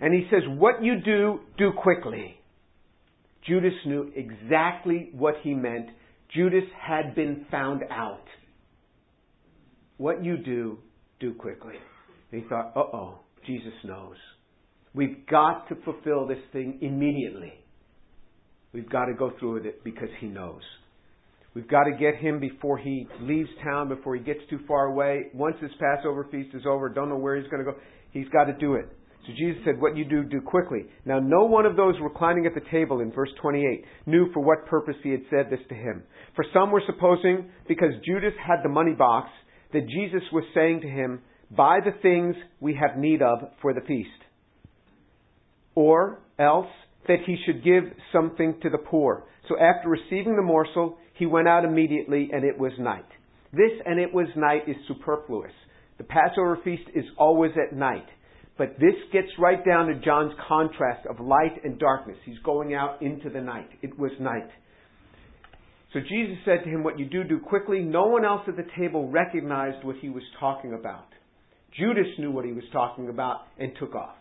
And 0.00 0.14
he 0.14 0.26
says, 0.30 0.42
What 0.48 0.82
you 0.82 1.00
do, 1.04 1.40
do 1.58 1.72
quickly. 1.72 2.39
Judas 3.46 3.72
knew 3.86 4.10
exactly 4.14 5.10
what 5.12 5.34
he 5.42 5.54
meant. 5.54 5.88
Judas 6.34 6.64
had 6.80 7.14
been 7.14 7.46
found 7.50 7.82
out. 7.90 8.24
What 9.96 10.24
you 10.24 10.36
do, 10.36 10.78
do 11.18 11.34
quickly. 11.34 11.74
And 12.32 12.42
he 12.42 12.48
thought, 12.48 12.72
uh 12.76 12.80
oh, 12.80 13.18
Jesus 13.46 13.72
knows. 13.84 14.16
We've 14.94 15.26
got 15.26 15.68
to 15.68 15.76
fulfill 15.84 16.26
this 16.26 16.38
thing 16.52 16.78
immediately. 16.82 17.52
We've 18.72 18.88
got 18.88 19.06
to 19.06 19.14
go 19.14 19.32
through 19.38 19.54
with 19.54 19.66
it 19.66 19.82
because 19.84 20.08
he 20.20 20.26
knows. 20.26 20.62
We've 21.54 21.68
got 21.68 21.84
to 21.84 21.92
get 21.92 22.16
him 22.16 22.38
before 22.38 22.78
he 22.78 23.08
leaves 23.20 23.48
town, 23.64 23.88
before 23.88 24.14
he 24.14 24.22
gets 24.22 24.40
too 24.48 24.60
far 24.68 24.86
away. 24.86 25.26
Once 25.34 25.56
this 25.60 25.72
Passover 25.80 26.28
feast 26.30 26.54
is 26.54 26.62
over, 26.66 26.88
don't 26.88 27.08
know 27.08 27.16
where 27.16 27.36
he's 27.36 27.50
going 27.50 27.64
to 27.64 27.72
go. 27.72 27.78
He's 28.12 28.28
got 28.28 28.44
to 28.44 28.52
do 28.52 28.74
it. 28.74 28.86
So 29.26 29.32
Jesus 29.36 29.62
said, 29.64 29.80
What 29.80 29.96
you 29.96 30.04
do, 30.04 30.24
do 30.24 30.40
quickly. 30.40 30.86
Now, 31.04 31.18
no 31.20 31.44
one 31.44 31.66
of 31.66 31.76
those 31.76 31.94
reclining 32.02 32.46
at 32.46 32.54
the 32.54 32.68
table 32.70 33.00
in 33.00 33.12
verse 33.12 33.30
28 33.40 33.84
knew 34.06 34.32
for 34.32 34.40
what 34.40 34.66
purpose 34.66 34.96
he 35.02 35.10
had 35.10 35.22
said 35.30 35.46
this 35.50 35.60
to 35.68 35.74
him. 35.74 36.02
For 36.34 36.44
some 36.54 36.70
were 36.70 36.82
supposing, 36.86 37.50
because 37.68 37.90
Judas 38.04 38.34
had 38.46 38.62
the 38.62 38.68
money 38.68 38.94
box, 38.94 39.28
that 39.72 39.88
Jesus 39.88 40.22
was 40.32 40.44
saying 40.54 40.80
to 40.82 40.88
him, 40.88 41.20
Buy 41.56 41.78
the 41.84 42.00
things 42.00 42.36
we 42.60 42.74
have 42.74 42.98
need 42.98 43.22
of 43.22 43.38
for 43.60 43.74
the 43.74 43.80
feast. 43.80 44.08
Or 45.74 46.20
else 46.38 46.68
that 47.08 47.18
he 47.26 47.36
should 47.44 47.64
give 47.64 47.84
something 48.12 48.58
to 48.62 48.70
the 48.70 48.78
poor. 48.78 49.24
So 49.48 49.56
after 49.58 49.88
receiving 49.88 50.36
the 50.36 50.42
morsel, 50.42 50.96
he 51.14 51.26
went 51.26 51.48
out 51.48 51.64
immediately, 51.64 52.30
and 52.32 52.44
it 52.44 52.58
was 52.58 52.72
night. 52.78 53.06
This 53.52 53.72
and 53.84 53.98
it 53.98 54.14
was 54.14 54.28
night 54.36 54.62
is 54.68 54.76
superfluous. 54.86 55.52
The 55.98 56.04
Passover 56.04 56.58
feast 56.62 56.88
is 56.94 57.04
always 57.18 57.50
at 57.56 57.76
night. 57.76 58.06
But 58.60 58.74
this 58.78 58.92
gets 59.10 59.28
right 59.38 59.64
down 59.64 59.86
to 59.86 59.94
John's 59.94 60.34
contrast 60.46 61.06
of 61.06 61.18
light 61.18 61.64
and 61.64 61.78
darkness. 61.78 62.18
He's 62.26 62.38
going 62.44 62.74
out 62.74 63.00
into 63.00 63.30
the 63.30 63.40
night. 63.40 63.70
It 63.80 63.98
was 63.98 64.10
night. 64.20 64.50
So 65.94 66.00
Jesus 66.00 66.36
said 66.44 66.64
to 66.64 66.68
him, 66.68 66.84
What 66.84 66.98
you 66.98 67.06
do, 67.06 67.24
do 67.24 67.40
quickly. 67.40 67.80
No 67.80 68.08
one 68.08 68.22
else 68.22 68.42
at 68.48 68.56
the 68.56 68.66
table 68.76 69.08
recognized 69.08 69.82
what 69.82 69.96
he 70.02 70.10
was 70.10 70.22
talking 70.38 70.74
about. 70.78 71.06
Judas 71.78 72.08
knew 72.18 72.30
what 72.30 72.44
he 72.44 72.52
was 72.52 72.64
talking 72.70 73.08
about 73.08 73.46
and 73.58 73.72
took 73.80 73.94
off. 73.94 74.16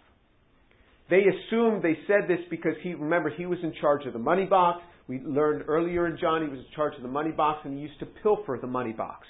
They 1.10 1.24
assumed 1.24 1.84
they 1.84 1.98
said 2.08 2.29
this 2.29 2.39
because 2.50 2.75
he, 2.81 2.93
remember, 2.93 3.34
he 3.36 3.46
was 3.46 3.60
in 3.62 3.74
charge 3.81 4.05
of 4.05 4.13
the 4.13 4.19
money 4.19 4.46
box. 4.46 4.81
We 5.10 5.19
learned 5.19 5.65
earlier 5.67 6.08
in 6.08 6.17
John 6.17 6.43
he 6.43 6.48
was 6.48 6.60
in 6.60 6.65
charge 6.74 6.96
of 6.96 7.01
the 7.01 7.10
money 7.10 7.31
box 7.31 7.63
and 7.65 7.74
he 7.74 7.81
used 7.81 8.00
to 8.00 8.05
pilfer 8.05 8.58
the 8.62 8.67
money 8.67 8.93
box. 8.93 9.27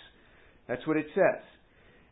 That's 0.67 0.85
what 0.85 0.97
it 0.97 1.07
says. 1.15 1.41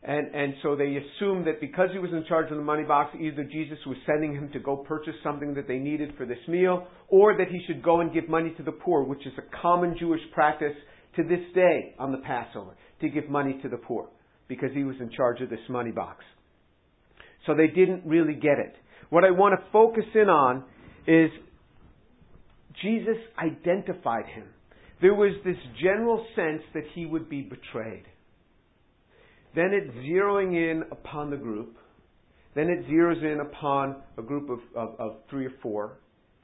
And, 0.02 0.32
and 0.32 0.54
so 0.62 0.76
they 0.76 0.96
assumed 0.96 1.46
that 1.48 1.60
because 1.60 1.88
he 1.92 1.98
was 1.98 2.12
in 2.12 2.24
charge 2.28 2.50
of 2.52 2.56
the 2.56 2.62
money 2.62 2.84
box, 2.84 3.16
either 3.20 3.42
Jesus 3.42 3.78
was 3.84 3.96
sending 4.06 4.32
him 4.32 4.48
to 4.52 4.60
go 4.60 4.76
purchase 4.76 5.14
something 5.24 5.54
that 5.54 5.66
they 5.66 5.78
needed 5.78 6.14
for 6.16 6.24
this 6.24 6.38
meal, 6.46 6.86
or 7.08 7.36
that 7.36 7.48
he 7.48 7.60
should 7.66 7.82
go 7.82 8.00
and 8.00 8.12
give 8.12 8.28
money 8.28 8.54
to 8.56 8.62
the 8.62 8.72
poor, 8.72 9.02
which 9.02 9.26
is 9.26 9.32
a 9.38 9.60
common 9.60 9.96
Jewish 9.98 10.20
practice 10.32 10.74
to 11.16 11.24
this 11.24 11.40
day 11.52 11.94
on 11.98 12.12
the 12.12 12.18
Passover, 12.18 12.76
to 13.00 13.08
give 13.08 13.28
money 13.28 13.58
to 13.62 13.68
the 13.68 13.76
poor, 13.76 14.08
because 14.46 14.70
he 14.72 14.84
was 14.84 14.96
in 15.00 15.10
charge 15.10 15.40
of 15.40 15.50
this 15.50 15.58
money 15.68 15.90
box. 15.90 16.24
So 17.46 17.54
they 17.56 17.66
didn't 17.66 18.04
really 18.06 18.34
get 18.34 18.58
it. 18.58 18.76
What 19.10 19.24
I 19.24 19.32
want 19.32 19.58
to 19.58 19.66
focus 19.72 20.04
in 20.14 20.28
on 20.28 20.64
is 21.08 21.30
Jesus 22.82 23.16
identified 23.36 24.26
him. 24.26 24.44
There 25.00 25.14
was 25.14 25.32
this 25.44 25.56
general 25.82 26.24
sense 26.36 26.62
that 26.74 26.84
he 26.94 27.04
would 27.04 27.28
be 27.28 27.42
betrayed. 27.42 28.04
Then 29.54 29.70
it's 29.72 29.94
zeroing 30.06 30.54
in 30.54 30.82
upon 30.90 31.30
the 31.30 31.36
group. 31.36 31.76
Then 32.54 32.68
it 32.68 32.86
zeroes 32.88 33.22
in 33.22 33.40
upon 33.40 33.96
a 34.16 34.22
group 34.22 34.50
of, 34.50 34.58
of, 34.74 35.00
of 35.00 35.16
three 35.30 35.46
or 35.46 35.52
four. 35.62 35.98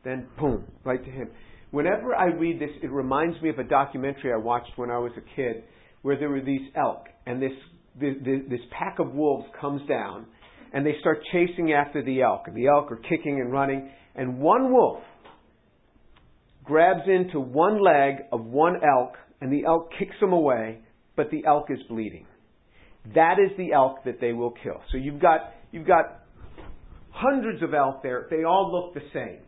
Then, 0.05 0.29
boom, 0.39 0.65
right 0.85 1.03
to 1.03 1.11
him. 1.11 1.29
Whenever 1.71 2.15
I 2.15 2.27
read 2.27 2.61
this, 2.61 2.71
it 2.83 2.91
reminds 2.91 3.41
me 3.43 3.49
of 3.49 3.59
a 3.59 3.65
documentary 3.65 4.33
I 4.33 4.37
watched 4.37 4.71
when 4.77 4.91
I 4.91 4.99
was 4.99 5.13
a 5.17 5.37
kid 5.37 5.65
where 6.03 6.19
there 6.19 6.29
were 6.29 6.43
these 6.43 6.69
elk, 6.77 7.07
and 7.27 7.41
this, 7.43 7.53
this, 7.99 8.15
this 8.23 8.61
pack 8.79 8.99
of 8.99 9.15
wolves 9.15 9.47
comes 9.61 9.81
down, 9.89 10.27
and 10.73 10.85
they 10.85 10.95
start 11.01 11.19
chasing 11.33 11.73
after 11.73 12.03
the 12.05 12.21
elk. 12.23 12.43
And 12.47 12.57
the 12.57 12.67
elk 12.69 12.93
are 12.93 12.97
kicking 12.97 13.41
and 13.41 13.51
running, 13.51 13.91
and 14.15 14.39
one 14.39 14.71
wolf 14.73 15.03
grabs 16.63 17.09
into 17.09 17.41
one 17.41 17.83
leg 17.83 18.25
of 18.33 18.45
one 18.45 18.77
elk, 18.77 19.15
and 19.41 19.53
the 19.53 19.65
elk 19.67 19.91
kicks 19.99 20.17
him 20.21 20.33
away, 20.33 20.81
but 21.17 21.31
the 21.31 21.45
elk 21.47 21.67
is 21.71 21.79
bleeding. 21.89 22.27
That 23.15 23.37
is 23.39 23.57
the 23.59 23.73
elk 23.73 24.05
that 24.05 24.21
they 24.21 24.33
will 24.33 24.55
kill. 24.63 24.81
So 24.91 24.97
you've 24.97 25.21
got, 25.21 25.53
you've 25.73 25.87
got 25.87 26.23
hundreds 27.11 27.63
of 27.63 27.75
elk 27.75 28.03
there. 28.03 28.27
They 28.31 28.45
all 28.45 28.71
look 28.73 28.95
the 28.95 29.09
same. 29.13 29.41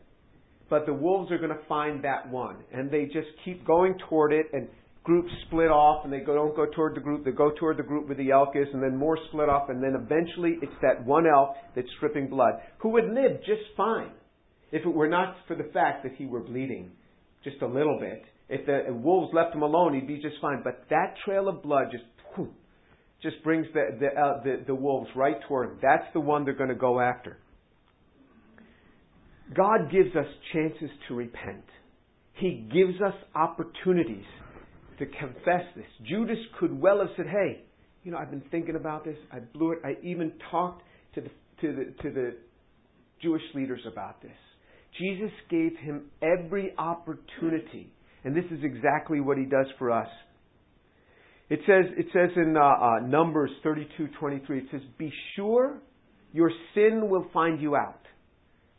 But 0.69 0.85
the 0.85 0.93
wolves 0.93 1.31
are 1.31 1.39
going 1.39 1.51
to 1.51 1.65
find 1.69 2.05
that 2.05 2.29
one. 2.29 2.57
And 2.73 2.91
they 2.91 3.05
just 3.05 3.29
keep 3.45 3.65
going 3.65 3.95
toward 4.09 4.33
it, 4.33 4.47
and 4.53 4.69
groups 5.05 5.31
split 5.47 5.71
off, 5.71 6.05
and 6.05 6.13
they 6.13 6.19
go, 6.19 6.35
don't 6.35 6.57
go 6.57 6.67
toward 6.67 6.97
the 6.97 7.01
group. 7.01 7.25
They 7.25 7.31
go 7.31 7.53
toward 7.59 7.79
the 7.79 7.85
group 7.85 8.09
where 8.09 8.17
the 8.17 8.33
elk 8.33 8.51
is, 8.57 8.67
and 8.73 8.83
then 8.83 8.97
more 8.97 9.17
split 9.29 9.49
off, 9.49 9.69
and 9.71 9.83
then 9.83 9.95
eventually 9.95 10.59
it's 10.61 10.73
that 10.83 11.07
one 11.07 11.27
elk 11.27 11.55
that's 11.75 11.89
stripping 11.97 12.29
blood, 12.29 12.55
who 12.79 12.89
would 12.91 13.07
live 13.07 13.39
just 13.47 13.63
fine 13.77 14.11
if 14.73 14.85
it 14.85 14.93
were 14.93 15.09
not 15.09 15.37
for 15.47 15.55
the 15.55 15.71
fact 15.73 16.03
that 16.03 16.13
he 16.17 16.27
were 16.27 16.41
bleeding 16.41 16.91
just 17.45 17.63
a 17.63 17.67
little 17.67 17.99
bit. 18.01 18.25
If 18.49 18.67
the 18.67 18.93
wolves 18.93 19.33
left 19.33 19.55
him 19.55 19.63
alone, 19.63 19.95
he'd 19.95 20.09
be 20.09 20.17
just 20.21 20.37
fine. 20.41 20.63
But 20.65 20.85
that 20.91 21.15
trail 21.25 21.49
of 21.49 21.63
blood 21.63 21.87
just 21.93 22.05
whew, 22.35 22.53
just 23.23 23.43
brings 23.43 23.67
the 23.73 23.97
the, 23.99 24.07
uh, 24.07 24.43
the 24.43 24.65
the 24.67 24.75
wolves 24.75 25.09
right 25.17 25.37
toward 25.49 25.71
him. 25.71 25.79
That's 25.83 26.05
the 26.13 26.21
one 26.21 26.45
they're 26.45 26.55
going 26.55 26.69
to 26.69 26.75
go 26.75 27.01
after. 27.01 27.39
God 29.55 29.91
gives 29.93 30.15
us 30.17 30.27
chances 30.53 30.91
to 31.09 31.15
repent. 31.15 31.65
He 32.35 32.69
gives 32.73 33.01
us 33.01 33.15
opportunities 33.35 34.25
to 34.99 35.07
confess 35.07 35.63
this. 35.77 35.87
Judas 36.07 36.39
could 36.59 36.79
well 36.79 36.99
have 36.99 37.09
said, 37.17 37.27
"Hey, 37.27 37.63
you 38.05 38.13
know, 38.13 38.19
I've 38.19 38.31
been 38.31 38.45
thinking 38.51 38.77
about 38.77 39.05
this. 39.05 39.17
I 39.33 39.39
blew 39.41 39.73
it. 39.73 39.79
I 39.85 39.97
even 40.03 40.33
talked 40.51 40.83
to 41.15 41.21
the 41.21 41.31
to 41.61 41.75
the 41.75 42.03
to 42.03 42.11
the 42.11 42.37
Jewish 43.23 43.43
leaders 43.55 43.81
about 43.91 44.21
this." 44.23 44.37
Jesus 44.99 45.31
gave 45.51 45.77
him 45.77 46.11
every 46.23 46.73
opportunity, 46.79 47.93
and 48.25 48.35
this 48.35 48.45
is 48.51 48.63
exactly 48.63 49.21
what 49.21 49.37
he 49.37 49.45
does 49.45 49.67
for 49.79 49.91
us. 49.91 50.09
It 51.49 51.61
says 51.67 51.85
it 51.97 52.07
says 52.13 52.31
in 52.37 52.57
uh, 52.57 52.61
uh, 52.61 53.07
Numbers 53.07 53.51
thirty 53.63 53.89
two 53.97 54.09
twenty 54.19 54.43
three. 54.47 54.59
It 54.59 54.67
says, 54.71 54.81
"Be 54.99 55.13
sure 55.37 55.79
your 56.33 56.51
sin 56.75 57.09
will 57.09 57.27
find 57.33 57.61
you 57.61 57.77
out." 57.77 58.01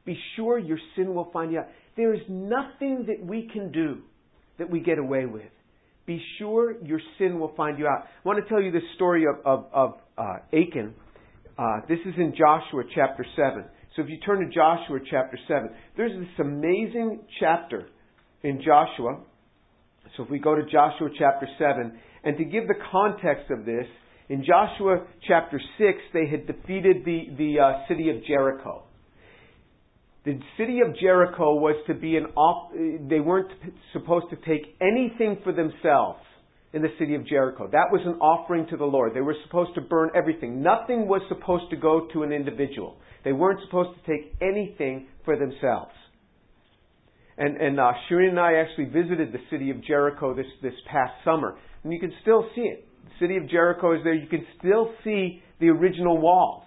Be 0.08 0.18
sure 0.38 0.58
your 0.58 0.80
sin 0.96 1.14
will 1.14 1.30
find 1.34 1.52
you 1.52 1.60
out. 1.60 1.68
There 1.98 2.14
is 2.14 2.22
nothing 2.30 3.08
that 3.08 3.24
we 3.24 3.50
can 3.52 3.74
do 3.74 3.98
that 4.58 4.70
we 4.70 4.80
get 4.80 4.98
away 4.98 5.26
with. 5.26 5.52
Be 6.06 6.24
sure 6.40 6.82
your 6.82 7.02
sin 7.18 7.38
will 7.40 7.54
find 7.58 7.78
you 7.78 7.88
out. 7.88 8.06
I 8.06 8.28
want 8.28 8.42
to 8.42 8.48
tell 8.48 8.62
you 8.62 8.72
this 8.72 8.84
story 8.96 9.26
of, 9.26 9.46
of, 9.46 9.66
of 9.74 9.94
uh, 10.18 10.38
Achan. 10.54 10.96
Uh, 11.60 11.82
this 11.90 12.00
is 12.06 12.14
in 12.18 12.34
Joshua 12.38 12.84
chapter 12.96 13.26
7. 13.36 13.66
So 13.96 14.04
if 14.04 14.10
you 14.10 14.18
turn 14.20 14.40
to 14.40 14.46
Joshua 14.46 15.00
chapter 15.12 15.38
7, 15.48 15.70
there's 15.98 16.18
this 16.18 16.40
amazing 16.40 17.20
chapter 17.42 17.90
in 18.44 18.62
Joshua. 18.66 19.20
So 20.16 20.24
if 20.24 20.30
we 20.30 20.40
go 20.40 20.56
to 20.56 20.62
Joshua 20.64 21.10
chapter 21.20 21.48
7, 21.60 22.00
and 22.28 22.38
to 22.38 22.44
give 22.44 22.68
the 22.68 22.76
context 22.92 23.50
of 23.52 23.64
this, 23.64 23.86
in 24.28 24.44
Joshua 24.44 25.06
chapter 25.26 25.62
6, 25.78 25.98
they 26.14 26.28
had 26.28 26.46
defeated 26.46 27.06
the, 27.06 27.22
the 27.38 27.56
uh, 27.58 27.88
city 27.88 28.10
of 28.10 28.18
Jericho. 28.26 28.84
The 30.26 30.38
city 30.58 30.82
of 30.82 30.94
Jericho 31.00 31.56
was 31.56 31.82
to 31.88 31.94
be 31.94 32.18
an 32.18 32.26
off, 32.36 32.74
they 33.10 33.22
weren't 33.22 33.50
supposed 33.94 34.26
to 34.32 34.36
take 34.36 34.76
anything 34.82 35.38
for 35.42 35.54
themselves 35.54 36.20
in 36.74 36.82
the 36.82 36.90
city 37.00 37.16
of 37.16 37.26
Jericho. 37.26 37.70
That 37.72 37.88
was 37.94 38.02
an 38.06 38.20
offering 38.20 38.68
to 38.72 38.76
the 38.76 38.84
Lord. 38.84 39.14
They 39.14 39.22
were 39.22 39.38
supposed 39.46 39.74
to 39.76 39.82
burn 39.82 40.10
everything. 40.14 40.62
Nothing 40.62 41.08
was 41.08 41.22
supposed 41.30 41.70
to 41.70 41.78
go 41.78 42.10
to 42.12 42.24
an 42.24 42.34
individual. 42.34 42.98
They 43.24 43.32
weren't 43.32 43.62
supposed 43.64 43.98
to 43.98 44.12
take 44.12 44.34
anything 44.42 45.08
for 45.24 45.38
themselves. 45.40 45.94
And, 47.38 47.58
and 47.58 47.80
uh, 47.80 47.92
and 48.10 48.40
I 48.40 48.54
actually 48.56 48.86
visited 48.86 49.32
the 49.32 49.40
city 49.52 49.70
of 49.70 49.84
Jericho 49.84 50.34
this, 50.34 50.48
this 50.64 50.74
past 50.92 51.14
summer. 51.24 51.58
And 51.84 51.94
you 51.94 52.00
can 52.00 52.12
still 52.22 52.48
see 52.56 52.62
it. 52.62 52.88
The 53.06 53.26
city 53.26 53.38
of 53.38 53.50
Jericho 53.50 53.94
is 53.94 54.02
there. 54.04 54.16
You 54.16 54.28
can 54.28 54.46
still 54.58 54.92
see 55.04 55.42
the 55.60 55.70
original 55.70 56.18
walls. 56.18 56.64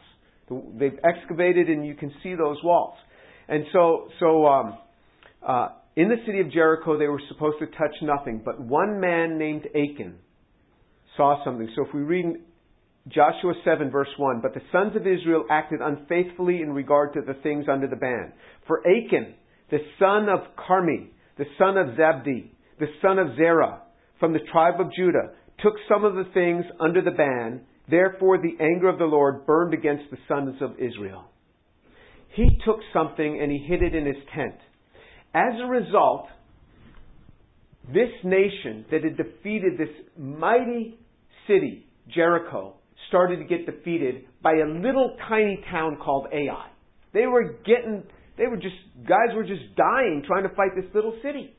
They've 0.79 0.99
excavated 1.05 1.69
and 1.69 1.87
you 1.87 1.95
can 1.95 2.13
see 2.23 2.35
those 2.35 2.57
walls. 2.63 2.95
And 3.49 3.65
so, 3.73 4.09
so 4.21 4.47
um, 4.47 4.79
uh, 5.47 5.69
in 5.97 6.09
the 6.09 6.17
city 6.25 6.41
of 6.41 6.53
Jericho, 6.53 6.99
they 6.99 7.07
were 7.07 7.21
supposed 7.29 7.59
to 7.61 7.67
touch 7.67 7.95
nothing, 8.03 8.43
but 8.45 8.61
one 8.61 9.01
man 9.01 9.39
named 9.39 9.67
Achan 9.75 10.17
saw 11.17 11.45
something. 11.45 11.69
So 11.77 11.85
if 11.87 11.93
we 11.93 12.03
read 12.03 12.27
Joshua 13.09 13.55
7, 13.65 13.91
verse 13.91 14.09
1, 14.17 14.41
but 14.41 14.55
the 14.55 14.61
sons 14.71 14.95
of 14.95 15.07
Israel 15.07 15.45
acted 15.51 15.81
unfaithfully 15.81 16.63
in 16.63 16.73
regard 16.73 17.15
to 17.15 17.21
the 17.21 17.35
things 17.43 17.67
under 17.71 17.89
the 17.89 17.97
ban. 17.97 18.33
For 18.67 18.81
Achan, 18.87 19.35
the 19.71 19.79
son 19.99 20.29
of 20.29 20.41
Carmi, 20.57 21.09
the 21.39 21.47
son 21.59 21.77
of 21.77 21.97
Zabdi, 21.97 22.51
the 22.79 22.87
son 23.03 23.19
of 23.19 23.37
Zerah, 23.37 23.83
from 24.19 24.33
the 24.33 24.41
tribe 24.53 24.81
of 24.81 24.93
Judah, 24.93 25.33
took 25.63 25.75
some 25.89 26.05
of 26.05 26.15
the 26.15 26.31
things 26.35 26.65
under 26.81 27.03
the 27.03 27.11
ban. 27.11 27.63
Therefore, 27.89 28.39
the 28.39 28.57
anger 28.63 28.89
of 28.89 28.99
the 28.99 29.05
Lord 29.05 29.47
burned 29.47 29.75
against 29.75 30.11
the 30.11 30.19
sons 30.29 30.57
of 30.61 30.73
Israel 30.79 31.31
he 32.35 32.49
took 32.65 32.79
something 32.93 33.41
and 33.41 33.51
he 33.51 33.59
hid 33.59 33.83
it 33.83 33.95
in 33.95 34.07
his 34.07 34.23
tent. 34.35 34.55
As 35.35 35.55
a 35.61 35.67
result, 35.67 36.27
this 37.93 38.11
nation 38.25 38.85
that 38.91 39.03
had 39.05 39.17
defeated 39.17 39.79
this 39.79 39.89
mighty 40.17 40.99
city, 41.47 41.87
Jericho, 42.15 42.75
started 43.09 43.37
to 43.37 43.45
get 43.45 43.67
defeated 43.67 44.25
by 44.43 44.53
a 44.53 44.67
little 44.67 45.17
tiny 45.29 45.63
town 45.71 45.99
called 46.03 46.27
Ai. 46.33 46.67
They 47.13 47.27
were 47.27 47.55
getting, 47.65 48.05
they 48.41 48.47
were 48.47 48.57
just, 48.57 48.75
guys 49.07 49.37
were 49.37 49.45
just 49.45 49.77
dying 49.77 50.25
trying 50.27 50.45
to 50.45 50.55
fight 50.57 50.71
this 50.75 50.87
little 50.95 51.15
city. 51.23 51.55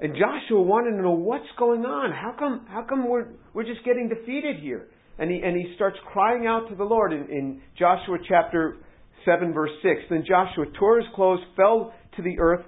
And 0.00 0.14
Joshua 0.14 0.62
wanted 0.62 0.96
to 0.96 1.02
know 1.02 1.10
what's 1.10 1.44
going 1.58 1.84
on. 1.84 2.10
How 2.12 2.34
come, 2.38 2.64
how 2.66 2.82
come 2.88 3.06
we're, 3.06 3.26
we're 3.52 3.66
just 3.66 3.84
getting 3.84 4.08
defeated 4.08 4.56
here? 4.60 4.88
And 5.18 5.30
he, 5.30 5.42
and 5.44 5.54
he 5.54 5.74
starts 5.76 5.98
crying 6.10 6.46
out 6.46 6.70
to 6.70 6.74
the 6.74 6.84
Lord 6.84 7.12
in, 7.12 7.28
in 7.28 7.60
Joshua 7.78 8.16
chapter 8.26 8.78
7 9.26 9.52
verse 9.52 9.70
6. 9.82 10.00
Then 10.08 10.24
Joshua 10.26 10.64
tore 10.78 10.96
his 10.96 11.08
clothes, 11.14 11.40
fell 11.54 11.92
to 12.16 12.22
the 12.22 12.38
earth, 12.40 12.64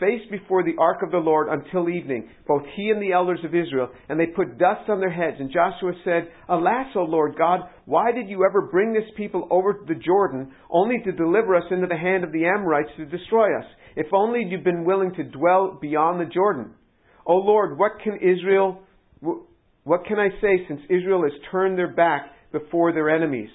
face 0.00 0.22
before 0.30 0.62
the 0.64 0.76
ark 0.78 0.98
of 1.02 1.10
the 1.10 1.18
Lord 1.18 1.48
until 1.48 1.88
evening, 1.88 2.28
both 2.46 2.62
he 2.76 2.90
and 2.90 3.00
the 3.00 3.12
elders 3.12 3.40
of 3.44 3.54
Israel, 3.54 3.88
and 4.08 4.18
they 4.18 4.26
put 4.26 4.58
dust 4.58 4.88
on 4.88 5.00
their 5.00 5.12
heads. 5.12 5.36
And 5.38 5.52
Joshua 5.52 5.92
said, 6.04 6.28
Alas, 6.48 6.86
O 6.96 7.02
Lord 7.02 7.36
God, 7.36 7.60
why 7.84 8.12
did 8.12 8.28
you 8.28 8.44
ever 8.48 8.68
bring 8.70 8.92
this 8.92 9.08
people 9.16 9.46
over 9.50 9.74
to 9.74 9.84
the 9.86 10.00
Jordan, 10.00 10.52
only 10.70 10.96
to 11.04 11.12
deliver 11.12 11.56
us 11.56 11.64
into 11.70 11.86
the 11.86 11.96
hand 11.96 12.24
of 12.24 12.32
the 12.32 12.44
Amorites 12.44 12.90
to 12.96 13.06
destroy 13.06 13.56
us? 13.58 13.66
If 13.96 14.06
only 14.12 14.44
you'd 14.48 14.64
been 14.64 14.84
willing 14.84 15.14
to 15.14 15.24
dwell 15.24 15.78
beyond 15.80 16.20
the 16.20 16.32
Jordan. 16.32 16.74
O 17.26 17.36
Lord, 17.36 17.78
what 17.78 17.92
can 18.02 18.16
Israel, 18.16 18.80
what 19.20 20.04
can 20.06 20.18
I 20.18 20.28
say 20.40 20.64
since 20.68 20.80
Israel 20.88 21.22
has 21.22 21.32
turned 21.50 21.78
their 21.78 21.92
back 21.92 22.32
before 22.50 22.92
their 22.92 23.10
enemies? 23.10 23.50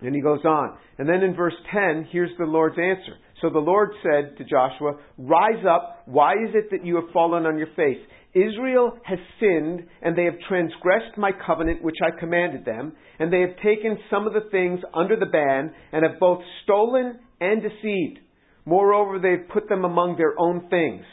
And 0.00 0.14
he 0.14 0.22
goes 0.22 0.44
on. 0.44 0.78
And 0.98 1.08
then 1.08 1.22
in 1.22 1.34
verse 1.34 1.54
10, 1.72 2.08
here's 2.10 2.30
the 2.38 2.46
Lord's 2.46 2.78
answer. 2.78 3.18
So 3.40 3.50
the 3.50 3.58
Lord 3.58 3.90
said 4.02 4.36
to 4.38 4.44
Joshua, 4.44 4.98
Rise 5.18 5.64
up. 5.68 6.02
Why 6.06 6.32
is 6.32 6.54
it 6.54 6.70
that 6.70 6.84
you 6.84 6.96
have 6.96 7.12
fallen 7.12 7.46
on 7.46 7.58
your 7.58 7.68
face? 7.76 7.98
Israel 8.34 8.92
has 9.04 9.18
sinned, 9.40 9.86
and 10.02 10.16
they 10.16 10.24
have 10.24 10.38
transgressed 10.48 11.16
my 11.16 11.32
covenant 11.46 11.82
which 11.82 11.96
I 12.04 12.18
commanded 12.18 12.64
them, 12.64 12.92
and 13.18 13.32
they 13.32 13.40
have 13.40 13.56
taken 13.56 13.98
some 14.10 14.26
of 14.26 14.34
the 14.34 14.48
things 14.50 14.80
under 14.94 15.16
the 15.16 15.26
ban, 15.26 15.72
and 15.92 16.04
have 16.04 16.20
both 16.20 16.40
stolen 16.64 17.18
and 17.40 17.62
deceived. 17.62 18.20
Moreover, 18.64 19.18
they 19.18 19.30
have 19.32 19.48
put 19.48 19.68
them 19.68 19.84
among 19.84 20.16
their 20.16 20.38
own 20.38 20.68
things. 20.68 21.04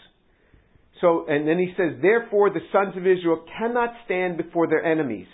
So, 1.01 1.25
and 1.27 1.47
then 1.47 1.59
he 1.59 1.73
says, 1.77 1.93
Therefore 2.01 2.49
the 2.49 2.59
sons 2.71 2.95
of 2.97 3.07
Israel 3.07 3.45
cannot 3.57 3.89
stand 4.05 4.37
before 4.37 4.67
their 4.67 4.83
enemies 4.83 5.27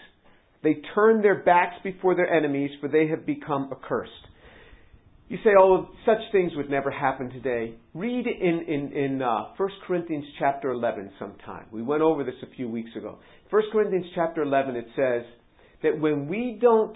They 0.63 0.82
turn 0.95 1.21
their 1.21 1.43
backs 1.43 1.75
before 1.84 2.15
their 2.15 2.32
enemies, 2.34 2.71
for 2.79 2.88
they 2.88 3.08
have 3.08 3.25
become 3.25 3.69
accursed. 3.71 4.12
You 5.34 5.39
say, 5.43 5.50
oh, 5.60 5.89
such 6.06 6.19
things 6.32 6.52
would 6.56 6.69
never 6.69 6.91
happen 6.91 7.32
today. 7.32 7.74
Read 7.96 8.28
in, 8.28 8.65
in, 8.67 8.93
in 8.96 9.22
uh, 9.24 9.46
1 9.58 9.69
Corinthians 9.88 10.26
chapter 10.38 10.69
11 10.69 11.10
sometime. 11.17 11.65
We 11.72 11.82
went 11.82 12.04
over 12.04 12.24
this 12.24 12.36
a 12.43 12.56
few 12.56 12.69
weeks 12.69 12.91
ago. 12.96 13.17
1 13.50 13.63
Corinthians 13.72 14.06
chapter 14.13 14.43
11, 14.43 14.76
it 14.76 14.86
says 14.96 15.24
that 15.82 16.00
when 16.00 16.28
we 16.28 16.60
don't 16.62 16.96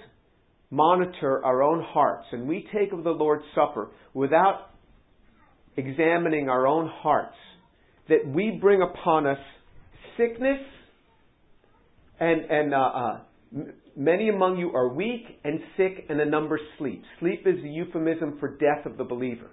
monitor 0.69 1.43
our 1.43 1.63
own 1.63 1.83
hearts 1.83 2.27
and 2.31 2.47
we 2.47 2.67
take 2.71 2.93
of 2.93 3.03
the 3.03 3.09
Lord's 3.09 3.43
Supper 3.55 3.89
without 4.13 4.69
examining 5.75 6.47
our 6.47 6.67
own 6.67 6.91
hearts, 6.93 7.37
that 8.07 8.19
we 8.23 8.59
bring 8.61 8.83
upon 8.83 9.25
us 9.25 9.39
sickness 10.15 10.59
and, 12.19 12.41
and 12.51 12.75
uh, 12.75 12.77
uh, 12.77 13.19
Many 13.97 14.29
among 14.29 14.57
you 14.57 14.69
are 14.75 14.93
weak 14.93 15.23
and 15.43 15.59
sick, 15.75 16.05
and 16.07 16.21
a 16.21 16.25
number 16.25 16.59
sleep. 16.77 17.01
Sleep 17.19 17.41
is 17.47 17.63
the 17.63 17.69
euphemism 17.69 18.37
for 18.39 18.55
death 18.57 18.85
of 18.85 18.95
the 18.95 19.03
believer. 19.03 19.49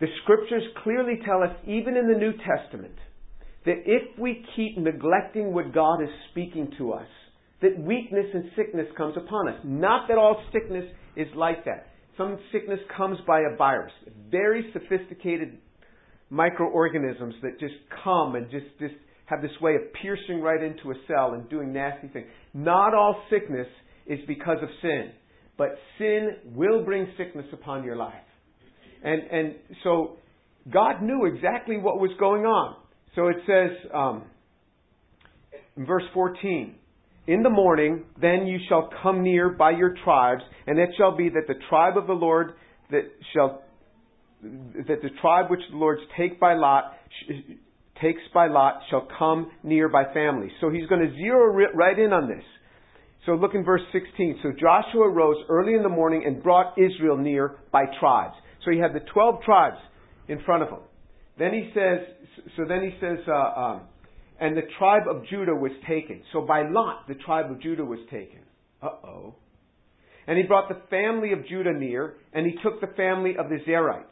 The 0.00 0.08
scriptures 0.24 0.64
clearly 0.82 1.20
tell 1.24 1.40
us, 1.40 1.56
even 1.68 1.96
in 1.96 2.08
the 2.08 2.18
New 2.18 2.32
Testament, 2.32 2.96
that 3.64 3.76
if 3.86 4.18
we 4.18 4.44
keep 4.56 4.76
neglecting 4.76 5.54
what 5.54 5.72
God 5.72 6.02
is 6.02 6.08
speaking 6.32 6.72
to 6.78 6.94
us, 6.94 7.06
that 7.62 7.78
weakness 7.78 8.26
and 8.34 8.50
sickness 8.56 8.88
comes 8.96 9.16
upon 9.16 9.50
us. 9.50 9.60
Not 9.62 10.08
that 10.08 10.18
all 10.18 10.42
sickness 10.52 10.84
is 11.14 11.28
like 11.36 11.64
that. 11.64 11.86
Some 12.18 12.38
sickness 12.50 12.80
comes 12.96 13.18
by 13.24 13.40
a 13.40 13.56
virus, 13.56 13.92
very 14.32 14.72
sophisticated 14.72 15.58
microorganisms 16.28 17.34
that 17.42 17.60
just 17.60 17.74
come 18.02 18.34
and 18.34 18.50
just, 18.50 18.66
just 18.80 18.94
have 19.26 19.42
this 19.42 19.50
way 19.60 19.74
of 19.74 19.92
piercing 20.00 20.40
right 20.40 20.62
into 20.62 20.90
a 20.90 20.94
cell 21.06 21.34
and 21.34 21.48
doing 21.48 21.72
nasty 21.72 22.08
things. 22.08 22.26
Not 22.54 22.94
all 22.94 23.22
sickness 23.30 23.66
is 24.06 24.20
because 24.26 24.58
of 24.62 24.68
sin, 24.80 25.10
but 25.58 25.68
sin 25.98 26.36
will 26.54 26.84
bring 26.84 27.08
sickness 27.16 27.46
upon 27.52 27.84
your 27.84 27.96
life. 27.96 28.14
And, 29.02 29.22
and 29.30 29.54
so 29.84 30.16
God 30.72 31.02
knew 31.02 31.26
exactly 31.26 31.76
what 31.76 32.00
was 32.00 32.10
going 32.18 32.42
on. 32.42 32.76
So 33.14 33.28
it 33.28 33.36
says 33.46 33.90
um, 33.92 34.24
in 35.76 35.86
verse 35.86 36.04
14, 36.14 36.74
In 37.26 37.42
the 37.42 37.50
morning, 37.50 38.04
then 38.20 38.46
you 38.46 38.58
shall 38.68 38.90
come 39.02 39.22
near 39.22 39.50
by 39.50 39.72
your 39.72 39.94
tribes, 40.04 40.42
and 40.66 40.78
it 40.78 40.90
shall 40.96 41.16
be 41.16 41.28
that 41.30 41.46
the 41.46 41.54
tribe 41.68 41.96
of 41.96 42.06
the 42.06 42.12
Lord 42.12 42.52
that 42.90 43.02
shall 43.34 43.62
that 44.42 45.02
the 45.02 45.08
tribe 45.20 45.50
which 45.50 45.60
the 45.70 45.76
Lord's 45.76 46.02
take 46.16 46.38
by 46.38 46.54
lot 46.54 46.92
takes 48.00 48.22
by 48.32 48.48
lot 48.48 48.80
shall 48.90 49.08
come 49.18 49.50
near 49.62 49.88
by 49.88 50.04
family. 50.12 50.48
So 50.60 50.70
he's 50.70 50.86
going 50.88 51.00
to 51.00 51.14
zero 51.16 51.68
right 51.74 51.98
in 51.98 52.12
on 52.12 52.28
this. 52.28 52.44
So 53.24 53.32
look 53.32 53.54
in 53.54 53.64
verse 53.64 53.82
16. 53.92 54.40
So 54.42 54.50
Joshua 54.52 55.08
rose 55.08 55.36
early 55.48 55.74
in 55.74 55.82
the 55.82 55.88
morning 55.88 56.22
and 56.24 56.42
brought 56.42 56.74
Israel 56.78 57.16
near 57.16 57.56
by 57.72 57.84
tribes. 57.98 58.34
So 58.64 58.70
he 58.70 58.78
had 58.78 58.92
the 58.94 59.00
12 59.12 59.42
tribes 59.42 59.78
in 60.28 60.40
front 60.44 60.62
of 60.62 60.68
him. 60.68 60.78
Then 61.38 61.52
he 61.52 61.70
says, 61.74 62.06
so 62.56 62.64
then 62.68 62.82
he 62.82 62.90
says, 63.00 63.18
uh, 63.28 63.60
um, 63.60 63.80
and 64.40 64.56
the 64.56 64.62
tribe 64.78 65.02
of 65.08 65.26
Judah 65.26 65.54
was 65.54 65.72
taken. 65.88 66.22
So 66.32 66.42
by 66.42 66.68
lot, 66.68 67.08
the 67.08 67.14
tribe 67.14 67.50
of 67.50 67.60
Judah 67.60 67.84
was 67.84 67.98
taken. 68.10 68.40
Uh 68.82 68.88
oh. 69.04 69.34
And 70.26 70.36
he 70.36 70.44
brought 70.44 70.68
the 70.68 70.80
family 70.90 71.32
of 71.32 71.46
Judah 71.46 71.72
near, 71.72 72.14
and 72.32 72.46
he 72.46 72.52
took 72.62 72.80
the 72.80 72.94
family 72.96 73.36
of 73.38 73.48
the 73.48 73.58
Zerahites. 73.66 74.04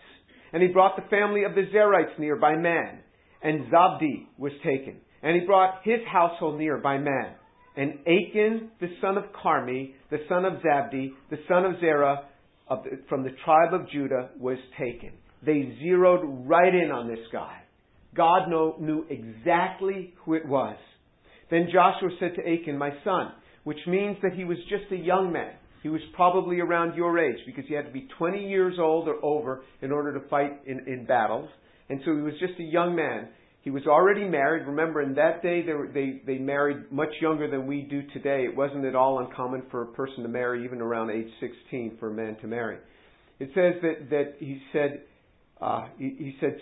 And 0.52 0.62
he 0.62 0.68
brought 0.68 0.96
the 0.96 1.08
family 1.10 1.44
of 1.44 1.54
the 1.54 1.66
Zerahites 1.74 2.18
near 2.18 2.36
by 2.36 2.56
man 2.56 3.00
and 3.44 3.70
Zabdi 3.70 4.26
was 4.38 4.52
taken. 4.64 4.96
And 5.22 5.40
he 5.40 5.46
brought 5.46 5.80
his 5.84 6.00
household 6.10 6.58
near 6.58 6.78
by 6.78 6.98
man. 6.98 7.34
And 7.76 7.98
Achan, 8.00 8.70
the 8.80 8.88
son 9.00 9.16
of 9.18 9.24
Carmi, 9.32 9.92
the 10.10 10.18
son 10.28 10.44
of 10.44 10.54
Zabdi, 10.54 11.12
the 11.30 11.38
son 11.48 11.64
of 11.64 11.80
Zerah, 11.80 12.24
of 12.68 12.84
the, 12.84 13.00
from 13.08 13.22
the 13.22 13.30
tribe 13.44 13.74
of 13.74 13.88
Judah, 13.90 14.30
was 14.38 14.58
taken. 14.78 15.12
They 15.44 15.76
zeroed 15.82 16.22
right 16.46 16.74
in 16.74 16.90
on 16.90 17.08
this 17.08 17.24
guy. 17.32 17.58
God 18.14 18.48
know, 18.48 18.76
knew 18.80 19.04
exactly 19.10 20.14
who 20.24 20.34
it 20.34 20.46
was. 20.46 20.76
Then 21.50 21.68
Joshua 21.72 22.10
said 22.20 22.32
to 22.36 22.42
Achan, 22.42 22.78
My 22.78 22.90
son, 23.02 23.32
which 23.64 23.78
means 23.86 24.16
that 24.22 24.32
he 24.34 24.44
was 24.44 24.58
just 24.70 24.90
a 24.92 24.96
young 24.96 25.32
man. 25.32 25.54
He 25.82 25.88
was 25.90 26.00
probably 26.14 26.60
around 26.60 26.94
your 26.94 27.18
age 27.18 27.38
because 27.44 27.64
he 27.68 27.74
had 27.74 27.84
to 27.84 27.92
be 27.92 28.08
20 28.18 28.48
years 28.48 28.76
old 28.78 29.06
or 29.06 29.22
over 29.22 29.62
in 29.82 29.92
order 29.92 30.18
to 30.18 30.28
fight 30.28 30.62
in, 30.66 30.80
in 30.86 31.04
battles. 31.04 31.50
And 31.88 32.00
so 32.04 32.14
he 32.14 32.22
was 32.22 32.34
just 32.40 32.58
a 32.58 32.62
young 32.62 32.94
man. 32.94 33.28
He 33.62 33.70
was 33.70 33.86
already 33.86 34.24
married. 34.28 34.66
Remember, 34.66 35.00
in 35.00 35.14
that 35.14 35.42
day, 35.42 35.62
they, 35.64 35.72
were, 35.72 35.88
they, 35.88 36.20
they 36.26 36.38
married 36.38 36.92
much 36.92 37.08
younger 37.20 37.50
than 37.50 37.66
we 37.66 37.82
do 37.82 38.02
today. 38.12 38.44
It 38.44 38.54
wasn't 38.54 38.84
at 38.84 38.94
all 38.94 39.20
uncommon 39.20 39.62
for 39.70 39.82
a 39.82 39.86
person 39.86 40.22
to 40.22 40.28
marry 40.28 40.64
even 40.64 40.80
around 40.80 41.10
age 41.10 41.28
16 41.40 41.96
for 41.98 42.10
a 42.10 42.14
man 42.14 42.36
to 42.42 42.46
marry. 42.46 42.76
It 43.40 43.48
says 43.54 43.80
that, 43.82 44.10
that 44.10 44.34
he 44.38 44.60
said, 44.72 45.02
uh, 45.60 45.86
he, 45.98 46.14
he 46.18 46.36
said, 46.40 46.58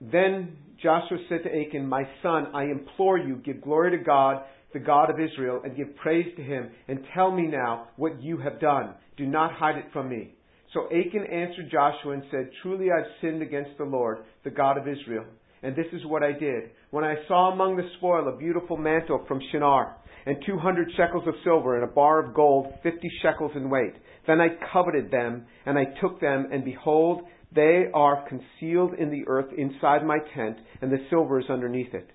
then 0.00 0.56
Joshua 0.82 1.18
said 1.28 1.42
to 1.44 1.50
Achan, 1.50 1.86
My 1.86 2.04
son, 2.22 2.48
I 2.54 2.64
implore 2.64 3.18
you, 3.18 3.36
give 3.36 3.62
glory 3.62 3.96
to 3.96 4.02
God, 4.02 4.42
the 4.72 4.80
God 4.80 5.10
of 5.10 5.16
Israel, 5.20 5.60
and 5.64 5.76
give 5.76 5.94
praise 5.96 6.26
to 6.36 6.42
him, 6.42 6.70
and 6.88 7.00
tell 7.14 7.30
me 7.30 7.46
now 7.46 7.88
what 7.96 8.22
you 8.22 8.38
have 8.38 8.60
done. 8.60 8.94
Do 9.16 9.26
not 9.26 9.52
hide 9.52 9.76
it 9.76 9.86
from 9.92 10.08
me. 10.08 10.34
So 10.74 10.86
Achan 10.86 11.24
answered 11.32 11.70
Joshua 11.70 12.12
and 12.12 12.24
said, 12.30 12.50
Truly 12.60 12.88
I've 12.90 13.10
sinned 13.20 13.42
against 13.42 13.78
the 13.78 13.84
Lord, 13.84 14.18
the 14.42 14.50
God 14.50 14.76
of 14.76 14.88
Israel. 14.88 15.24
And 15.62 15.74
this 15.74 15.86
is 15.92 16.04
what 16.04 16.22
I 16.22 16.32
did. 16.32 16.70
When 16.90 17.04
I 17.04 17.14
saw 17.28 17.52
among 17.52 17.76
the 17.76 17.88
spoil 17.96 18.28
a 18.28 18.36
beautiful 18.36 18.76
mantle 18.76 19.24
from 19.26 19.40
Shinar, 19.50 19.96
and 20.26 20.36
two 20.46 20.58
hundred 20.58 20.88
shekels 20.96 21.24
of 21.26 21.34
silver, 21.44 21.76
and 21.76 21.84
a 21.84 21.94
bar 21.94 22.24
of 22.24 22.34
gold, 22.34 22.66
fifty 22.82 23.08
shekels 23.22 23.52
in 23.54 23.70
weight, 23.70 23.94
then 24.26 24.40
I 24.40 24.48
coveted 24.72 25.10
them, 25.10 25.46
and 25.64 25.78
I 25.78 25.84
took 26.00 26.20
them, 26.20 26.48
and 26.50 26.64
behold, 26.64 27.22
they 27.54 27.84
are 27.94 28.28
concealed 28.28 28.94
in 28.98 29.10
the 29.10 29.24
earth 29.26 29.52
inside 29.56 30.04
my 30.04 30.18
tent, 30.34 30.58
and 30.82 30.90
the 30.90 31.06
silver 31.08 31.38
is 31.40 31.46
underneath 31.48 31.94
it. 31.94 32.08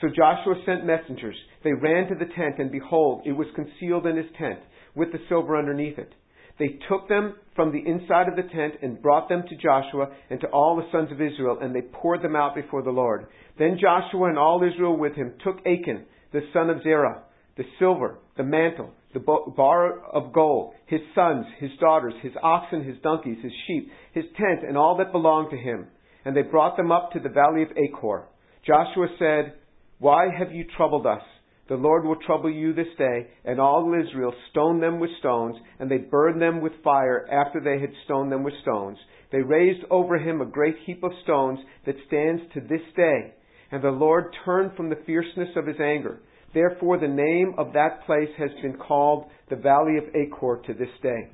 So 0.00 0.08
Joshua 0.08 0.54
sent 0.66 0.84
messengers. 0.84 1.36
They 1.64 1.72
ran 1.72 2.08
to 2.08 2.14
the 2.14 2.32
tent, 2.34 2.56
and 2.58 2.72
behold, 2.72 3.22
it 3.24 3.32
was 3.32 3.46
concealed 3.54 4.06
in 4.06 4.16
his 4.16 4.30
tent, 4.38 4.58
with 4.94 5.12
the 5.12 5.18
silver 5.28 5.56
underneath 5.56 5.98
it. 5.98 6.12
They 6.58 6.78
took 6.88 7.08
them 7.08 7.36
from 7.54 7.72
the 7.72 7.78
inside 7.78 8.28
of 8.28 8.36
the 8.36 8.42
tent 8.42 8.74
and 8.82 9.00
brought 9.00 9.28
them 9.28 9.44
to 9.48 9.56
Joshua 9.56 10.08
and 10.30 10.40
to 10.40 10.48
all 10.48 10.76
the 10.76 10.90
sons 10.90 11.10
of 11.12 11.20
Israel, 11.20 11.58
and 11.60 11.74
they 11.74 11.82
poured 11.82 12.22
them 12.22 12.36
out 12.36 12.54
before 12.54 12.82
the 12.82 12.90
Lord. 12.90 13.26
Then 13.58 13.78
Joshua 13.80 14.28
and 14.28 14.38
all 14.38 14.62
Israel 14.62 14.96
with 14.96 15.14
him 15.14 15.34
took 15.44 15.58
Achan, 15.60 16.04
the 16.32 16.42
son 16.52 16.70
of 16.70 16.82
Zerah, 16.82 17.22
the 17.56 17.64
silver, 17.78 18.18
the 18.36 18.44
mantle, 18.44 18.90
the 19.14 19.20
bar 19.20 20.00
of 20.12 20.32
gold, 20.32 20.74
his 20.86 21.00
sons, 21.14 21.46
his 21.58 21.70
daughters, 21.80 22.14
his 22.22 22.32
oxen, 22.42 22.84
his 22.84 22.96
donkeys, 23.02 23.38
his 23.42 23.52
sheep, 23.66 23.90
his 24.12 24.24
tent, 24.36 24.60
and 24.66 24.76
all 24.76 24.96
that 24.98 25.12
belonged 25.12 25.50
to 25.50 25.56
him. 25.56 25.86
And 26.24 26.36
they 26.36 26.42
brought 26.42 26.76
them 26.76 26.92
up 26.92 27.12
to 27.12 27.20
the 27.20 27.28
valley 27.28 27.62
of 27.62 27.68
Achor. 27.76 28.26
Joshua 28.66 29.06
said, 29.18 29.54
Why 29.98 30.26
have 30.36 30.52
you 30.52 30.64
troubled 30.76 31.06
us? 31.06 31.22
The 31.68 31.76
Lord 31.76 32.04
will 32.04 32.16
trouble 32.16 32.50
you 32.50 32.72
this 32.72 32.88
day, 32.96 33.26
and 33.44 33.60
all 33.60 33.92
Israel 33.94 34.32
stoned 34.50 34.82
them 34.82 34.98
with 34.98 35.10
stones, 35.20 35.56
and 35.78 35.90
they 35.90 35.98
burned 35.98 36.40
them 36.40 36.62
with 36.62 36.72
fire 36.82 37.26
after 37.30 37.60
they 37.60 37.78
had 37.78 37.92
stoned 38.04 38.32
them 38.32 38.42
with 38.42 38.54
stones. 38.62 38.96
They 39.30 39.42
raised 39.42 39.84
over 39.90 40.16
him 40.16 40.40
a 40.40 40.46
great 40.46 40.76
heap 40.86 41.02
of 41.02 41.12
stones 41.24 41.58
that 41.84 41.96
stands 42.06 42.42
to 42.54 42.60
this 42.60 42.80
day. 42.96 43.34
And 43.70 43.84
the 43.84 43.90
Lord 43.90 44.34
turned 44.46 44.76
from 44.76 44.88
the 44.88 45.02
fierceness 45.04 45.50
of 45.56 45.66
his 45.66 45.76
anger. 45.78 46.20
Therefore, 46.54 46.98
the 46.98 47.08
name 47.08 47.54
of 47.58 47.74
that 47.74 48.06
place 48.06 48.30
has 48.38 48.50
been 48.62 48.78
called 48.78 49.26
the 49.50 49.56
Valley 49.56 49.98
of 49.98 50.04
Achor 50.14 50.62
to 50.66 50.72
this 50.72 50.88
day. 51.02 51.28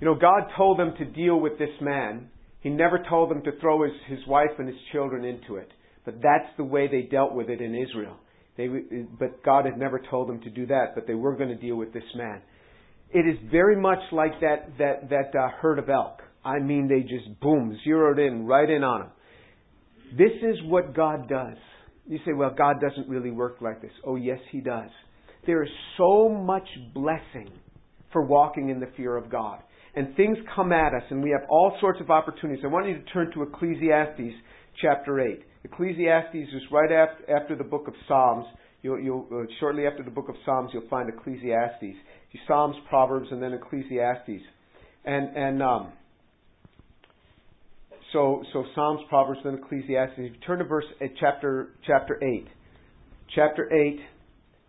You 0.00 0.06
know, 0.06 0.16
God 0.16 0.48
told 0.56 0.80
them 0.80 0.94
to 0.98 1.04
deal 1.04 1.38
with 1.38 1.56
this 1.60 1.80
man. 1.80 2.28
He 2.60 2.70
never 2.70 3.04
told 3.08 3.30
them 3.30 3.42
to 3.44 3.52
throw 3.60 3.84
his, 3.84 3.92
his 4.08 4.26
wife 4.26 4.50
and 4.58 4.66
his 4.66 4.76
children 4.90 5.24
into 5.24 5.54
it. 5.56 5.70
But 6.04 6.16
that's 6.16 6.50
the 6.56 6.64
way 6.64 6.88
they 6.88 7.02
dealt 7.02 7.34
with 7.34 7.48
it 7.48 7.60
in 7.60 7.76
Israel. 7.76 8.16
They, 8.56 8.68
but 9.18 9.42
God 9.42 9.64
had 9.64 9.78
never 9.78 10.00
told 10.10 10.28
them 10.28 10.40
to 10.42 10.50
do 10.50 10.66
that, 10.66 10.94
but 10.94 11.06
they 11.06 11.14
were 11.14 11.34
going 11.36 11.48
to 11.48 11.56
deal 11.56 11.76
with 11.76 11.92
this 11.92 12.04
man. 12.14 12.42
It 13.10 13.26
is 13.26 13.38
very 13.50 13.76
much 13.76 14.00
like 14.10 14.40
that, 14.40 14.78
that, 14.78 15.10
that 15.10 15.38
uh, 15.38 15.48
herd 15.60 15.78
of 15.78 15.88
elk. 15.88 16.20
I 16.44 16.58
mean, 16.58 16.88
they 16.88 17.00
just, 17.02 17.40
boom, 17.40 17.78
zeroed 17.84 18.18
in, 18.18 18.46
right 18.46 18.68
in 18.68 18.82
on 18.82 19.02
him. 19.02 19.10
This 20.18 20.32
is 20.42 20.56
what 20.64 20.94
God 20.94 21.28
does. 21.28 21.56
You 22.06 22.18
say, 22.26 22.32
well, 22.32 22.52
God 22.56 22.76
doesn't 22.80 23.08
really 23.08 23.30
work 23.30 23.58
like 23.60 23.80
this. 23.80 23.92
Oh, 24.04 24.16
yes, 24.16 24.38
He 24.50 24.60
does. 24.60 24.90
There 25.46 25.62
is 25.62 25.70
so 25.96 26.28
much 26.28 26.66
blessing 26.94 27.50
for 28.12 28.22
walking 28.22 28.68
in 28.68 28.80
the 28.80 28.88
fear 28.96 29.16
of 29.16 29.30
God. 29.30 29.60
And 29.94 30.14
things 30.16 30.36
come 30.54 30.72
at 30.72 30.94
us, 30.94 31.02
and 31.10 31.22
we 31.22 31.30
have 31.30 31.48
all 31.48 31.76
sorts 31.80 32.00
of 32.00 32.10
opportunities. 32.10 32.64
I 32.64 32.68
want 32.68 32.88
you 32.88 32.94
to 32.94 33.04
turn 33.12 33.30
to 33.34 33.42
Ecclesiastes 33.42 34.34
chapter 34.80 35.20
8. 35.20 35.42
Ecclesiastes 35.64 36.34
is 36.34 36.62
right 36.70 36.90
after, 36.90 37.56
the 37.56 37.64
book 37.64 37.86
of 37.88 37.94
Psalms. 38.08 38.46
You'll, 38.82 39.00
you'll, 39.00 39.26
uh, 39.32 39.44
shortly 39.60 39.86
after 39.86 40.02
the 40.02 40.10
book 40.10 40.28
of 40.28 40.34
Psalms, 40.44 40.70
you'll 40.72 40.88
find 40.88 41.08
Ecclesiastes. 41.08 41.96
Psalms, 42.46 42.76
Proverbs, 42.88 43.28
and 43.30 43.42
then 43.42 43.52
Ecclesiastes. 43.52 44.42
And, 45.04 45.36
and 45.36 45.62
um, 45.62 45.92
so, 48.12 48.42
so 48.52 48.64
Psalms, 48.74 49.00
Proverbs, 49.08 49.40
then 49.44 49.60
Ecclesiastes. 49.62 50.14
If 50.18 50.32
you 50.32 50.40
turn 50.46 50.58
to 50.58 50.64
verse 50.64 50.84
uh, 51.00 51.06
chapter 51.20 51.68
chapter 51.86 52.18
eight, 52.24 52.46
chapter 53.34 53.72
eight, 53.72 54.00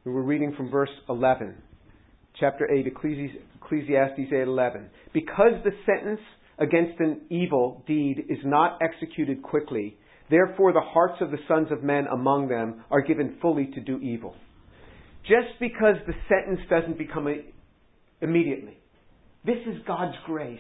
we're 0.06 0.22
reading 0.22 0.54
from 0.58 0.70
verse 0.70 0.90
11, 1.08 1.56
chapter 2.38 2.70
8, 2.70 2.88
Ecclesiastes 2.88 4.20
8 4.20 4.34
11. 4.34 4.90
Because 5.14 5.54
the 5.64 5.72
sentence 5.86 6.20
against 6.60 7.00
an 7.00 7.22
evil 7.30 7.82
deed 7.88 8.26
is 8.28 8.40
not 8.44 8.80
executed 8.82 9.42
quickly, 9.42 9.98
therefore 10.34 10.74
the 10.74 10.82
hearts 10.82 11.22
of 11.22 11.32
the 11.32 11.38
sons 11.48 11.68
of 11.72 11.84
men 11.84 12.08
among 12.12 12.48
them 12.48 12.84
are 12.90 13.02
given 13.02 13.38
fully 13.42 13.68
to 13.68 13.80
do 13.80 14.00
evil. 14.00 14.36
Just 15.24 15.60
because 15.60 15.96
the 16.06 16.14
sentence 16.28 16.60
doesn't 16.70 16.98
become 16.98 17.28
a, 17.28 17.36
immediately. 18.22 18.78
This 19.46 19.58
is 19.68 19.82
God's 19.86 20.16
grace. 20.26 20.60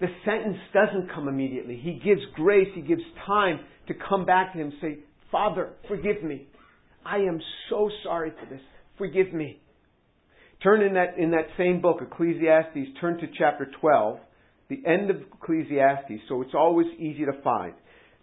The 0.00 0.08
sentence 0.24 0.58
doesn't 0.72 1.12
come 1.12 1.28
immediately. 1.28 1.80
He 1.82 1.94
gives 1.94 2.20
grace, 2.34 2.68
He 2.74 2.82
gives 2.82 3.02
time 3.26 3.60
to 3.88 3.94
come 4.08 4.24
back 4.24 4.52
to 4.52 4.60
Him 4.60 4.68
and 4.68 4.74
say, 4.80 4.98
Father, 5.32 5.70
forgive 5.88 6.22
me. 6.22 6.46
I 7.04 7.18
am 7.18 7.40
so 7.68 7.90
sorry 8.04 8.32
for 8.38 8.46
this. 8.46 8.62
Forgive 8.96 9.32
me. 9.32 9.60
Turn 10.62 10.82
in 10.82 10.94
that, 10.94 11.18
in 11.18 11.30
that 11.32 11.46
same 11.56 11.80
book, 11.80 11.98
Ecclesiastes, 12.02 12.98
turn 13.00 13.18
to 13.18 13.26
chapter 13.38 13.70
12, 13.80 14.18
the 14.68 14.82
end 14.86 15.10
of 15.10 15.16
Ecclesiastes, 15.40 16.22
so 16.28 16.42
it's 16.42 16.54
always 16.54 16.86
easy 16.98 17.24
to 17.24 17.40
find. 17.42 17.74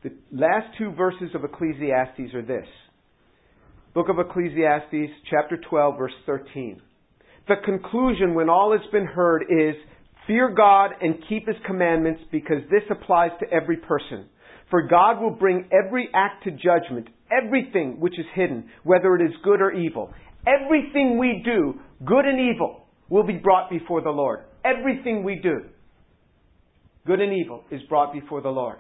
The 0.06 0.14
last 0.32 0.68
two 0.78 0.92
verses 0.92 1.32
of 1.34 1.44
Ecclesiastes 1.44 2.36
are 2.36 2.44
this. 2.44 2.68
Book 3.96 4.06
of 4.08 4.20
Ecclesiastes, 4.20 5.12
chapter 5.32 5.58
12, 5.68 5.98
verse 5.98 6.14
13. 6.28 6.80
The 7.48 7.56
conclusion, 7.66 8.36
when 8.36 8.48
all 8.48 8.72
has 8.74 8.88
been 8.92 9.08
heard, 9.08 9.46
is 9.50 9.74
fear 10.28 10.54
God 10.56 10.92
and 11.02 11.16
keep 11.28 11.48
His 11.48 11.56
commandments 11.66 12.22
because 12.32 12.62
this 12.70 12.84
applies 12.92 13.32
to 13.40 13.52
every 13.52 13.78
person. 13.78 14.28
For 14.70 14.88
God 14.88 15.20
will 15.20 15.32
bring 15.32 15.68
every 15.74 16.10
act 16.14 16.44
to 16.44 16.52
judgment, 16.52 17.08
everything 17.32 18.00
which 18.00 18.20
is 18.20 18.28
hidden, 18.36 18.70
whether 18.84 19.16
it 19.16 19.24
is 19.24 19.36
good 19.44 19.60
or 19.60 19.72
evil. 19.72 20.14
Everything 20.46 21.18
we 21.18 21.42
do, 21.44 21.80
good 22.06 22.26
and 22.26 22.40
evil, 22.54 22.86
will 23.10 23.26
be 23.26 23.38
brought 23.38 23.72
before 23.72 24.04
the 24.04 24.12
Lord. 24.12 24.42
Everything 24.64 25.24
we 25.24 25.40
do, 25.42 25.62
good 27.08 27.22
and 27.22 27.34
evil, 27.34 27.64
is 27.72 27.82
brought 27.90 28.14
before 28.14 28.42
the 28.42 28.50
Lord. 28.50 28.78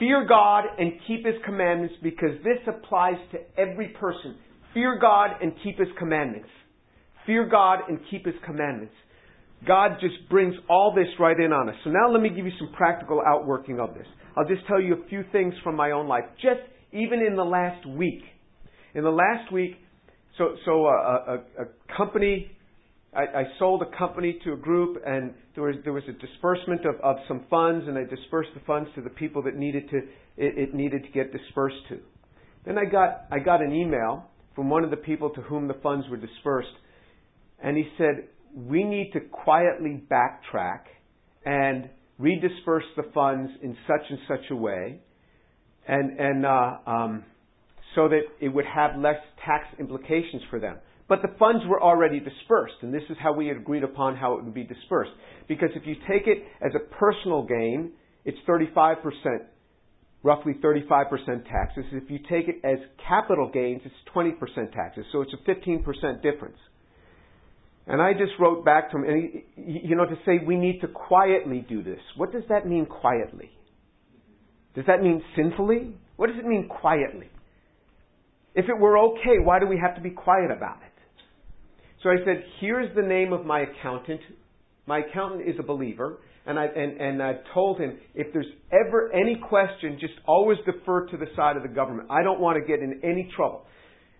Fear 0.00 0.26
God 0.28 0.64
and 0.78 0.94
keep 1.06 1.24
His 1.24 1.36
commandments 1.44 1.94
because 2.02 2.42
this 2.42 2.58
applies 2.66 3.18
to 3.32 3.38
every 3.56 3.88
person. 4.00 4.36
Fear 4.74 4.98
God 5.00 5.30
and 5.40 5.52
keep 5.62 5.78
His 5.78 5.88
commandments. 5.98 6.48
Fear 7.26 7.48
God 7.48 7.80
and 7.88 8.00
keep 8.10 8.26
His 8.26 8.34
commandments. 8.44 8.94
God 9.66 9.98
just 10.00 10.14
brings 10.30 10.54
all 10.68 10.94
this 10.94 11.08
right 11.20 11.38
in 11.38 11.52
on 11.52 11.68
us. 11.68 11.74
So 11.84 11.90
now 11.90 12.10
let 12.10 12.22
me 12.22 12.30
give 12.30 12.46
you 12.46 12.52
some 12.58 12.72
practical 12.72 13.22
outworking 13.24 13.78
of 13.78 13.94
this. 13.94 14.06
I'll 14.36 14.48
just 14.48 14.66
tell 14.66 14.80
you 14.80 14.94
a 14.94 15.08
few 15.08 15.22
things 15.32 15.52
from 15.62 15.76
my 15.76 15.90
own 15.90 16.08
life. 16.08 16.24
Just 16.36 16.60
even 16.92 17.20
in 17.20 17.36
the 17.36 17.44
last 17.44 17.86
week. 17.86 18.22
In 18.94 19.04
the 19.04 19.10
last 19.10 19.52
week, 19.52 19.76
so, 20.38 20.56
so 20.64 20.86
a, 20.86 20.90
a, 20.90 21.34
a 21.62 21.96
company, 21.96 22.50
I, 23.14 23.22
I 23.22 23.44
sold 23.58 23.82
a 23.82 23.96
company 23.96 24.38
to 24.44 24.52
a 24.52 24.56
group 24.56 25.02
and 25.04 25.32
there 25.54 25.64
was, 25.64 25.76
there 25.84 25.92
was 25.92 26.04
a 26.08 26.12
disbursement 26.12 26.82
of, 26.86 26.94
of 27.02 27.16
some 27.26 27.44
funds 27.50 27.86
and 27.88 27.98
I 27.98 28.04
dispersed 28.04 28.50
the 28.54 28.60
funds 28.66 28.88
to 28.94 29.02
the 29.02 29.10
people 29.10 29.42
that 29.42 29.56
needed 29.56 29.90
to, 29.90 29.96
it, 30.36 30.58
it 30.58 30.74
needed 30.74 31.02
to 31.02 31.10
get 31.10 31.32
dispersed 31.32 31.88
to. 31.88 31.98
Then 32.64 32.78
I 32.78 32.84
got, 32.84 33.24
I 33.30 33.38
got 33.38 33.62
an 33.62 33.72
email 33.72 34.26
from 34.54 34.70
one 34.70 34.84
of 34.84 34.90
the 34.90 34.96
people 34.96 35.30
to 35.30 35.40
whom 35.42 35.66
the 35.66 35.74
funds 35.82 36.06
were 36.08 36.16
dispersed 36.16 36.68
and 37.62 37.76
he 37.76 37.84
said, 37.98 38.28
we 38.54 38.84
need 38.84 39.12
to 39.12 39.20
quietly 39.20 40.02
backtrack 40.10 40.80
and 41.44 41.88
redisperse 42.20 42.84
the 42.96 43.04
funds 43.14 43.50
in 43.62 43.76
such 43.86 44.02
and 44.08 44.18
such 44.28 44.50
a 44.50 44.56
way, 44.56 45.00
and 45.86 46.18
and 46.18 46.46
uh, 46.46 46.76
um, 46.86 47.24
so 47.94 48.08
that 48.08 48.22
it 48.40 48.48
would 48.48 48.66
have 48.66 48.98
less 48.98 49.16
tax 49.44 49.64
implications 49.78 50.42
for 50.50 50.60
them. 50.60 50.76
But 51.10 51.22
the 51.22 51.34
funds 51.40 51.64
were 51.66 51.82
already 51.82 52.20
dispersed, 52.20 52.76
and 52.82 52.94
this 52.94 53.02
is 53.10 53.16
how 53.20 53.32
we 53.32 53.48
had 53.48 53.56
agreed 53.56 53.82
upon 53.82 54.14
how 54.14 54.34
it 54.34 54.44
would 54.44 54.54
be 54.54 54.62
dispersed. 54.62 55.10
Because 55.48 55.70
if 55.74 55.84
you 55.84 55.96
take 56.08 56.28
it 56.28 56.44
as 56.64 56.70
a 56.76 56.94
personal 56.94 57.42
gain, 57.42 57.90
it's 58.24 58.38
35%, 58.48 59.02
roughly 60.22 60.54
35% 60.62 61.10
taxes. 61.50 61.84
If 61.90 62.08
you 62.08 62.20
take 62.30 62.46
it 62.46 62.64
as 62.64 62.78
capital 63.08 63.50
gains, 63.52 63.82
it's 63.84 63.94
20% 64.14 64.72
taxes. 64.72 65.04
So 65.10 65.22
it's 65.22 65.32
a 65.34 65.50
15% 65.50 66.22
difference. 66.22 66.58
And 67.88 68.00
I 68.00 68.12
just 68.12 68.34
wrote 68.38 68.64
back 68.64 68.92
to 68.92 68.98
him, 68.98 69.02
and 69.02 69.44
he, 69.56 69.88
you 69.88 69.96
know, 69.96 70.06
to 70.06 70.16
say 70.24 70.38
we 70.46 70.54
need 70.54 70.80
to 70.82 70.86
quietly 70.86 71.66
do 71.68 71.82
this. 71.82 71.98
What 72.16 72.30
does 72.30 72.44
that 72.50 72.68
mean, 72.68 72.86
quietly? 72.86 73.50
Does 74.76 74.84
that 74.86 75.02
mean 75.02 75.24
sinfully? 75.34 75.96
What 76.14 76.28
does 76.28 76.38
it 76.38 76.46
mean, 76.46 76.68
quietly? 76.68 77.30
If 78.54 78.66
it 78.68 78.78
were 78.78 78.96
okay, 78.96 79.40
why 79.42 79.58
do 79.58 79.66
we 79.66 79.76
have 79.84 79.96
to 79.96 80.00
be 80.00 80.10
quiet 80.10 80.52
about 80.52 80.76
it? 80.86 80.89
So 82.02 82.08
I 82.08 82.16
said, 82.24 82.42
here's 82.60 82.94
the 82.96 83.02
name 83.02 83.32
of 83.32 83.44
my 83.44 83.60
accountant. 83.60 84.20
My 84.86 85.00
accountant 85.00 85.48
is 85.48 85.56
a 85.58 85.62
believer, 85.62 86.18
and 86.46 86.58
I 86.58 86.64
and, 86.64 87.00
and 87.00 87.22
I 87.22 87.34
told 87.52 87.78
him 87.78 87.98
if 88.14 88.32
there's 88.32 88.46
ever 88.72 89.12
any 89.12 89.36
question, 89.36 89.98
just 90.00 90.14
always 90.26 90.58
defer 90.64 91.06
to 91.08 91.16
the 91.16 91.26
side 91.36 91.56
of 91.56 91.62
the 91.62 91.68
government. 91.68 92.08
I 92.10 92.22
don't 92.22 92.40
want 92.40 92.58
to 92.58 92.66
get 92.66 92.82
in 92.82 93.00
any 93.04 93.30
trouble. 93.36 93.66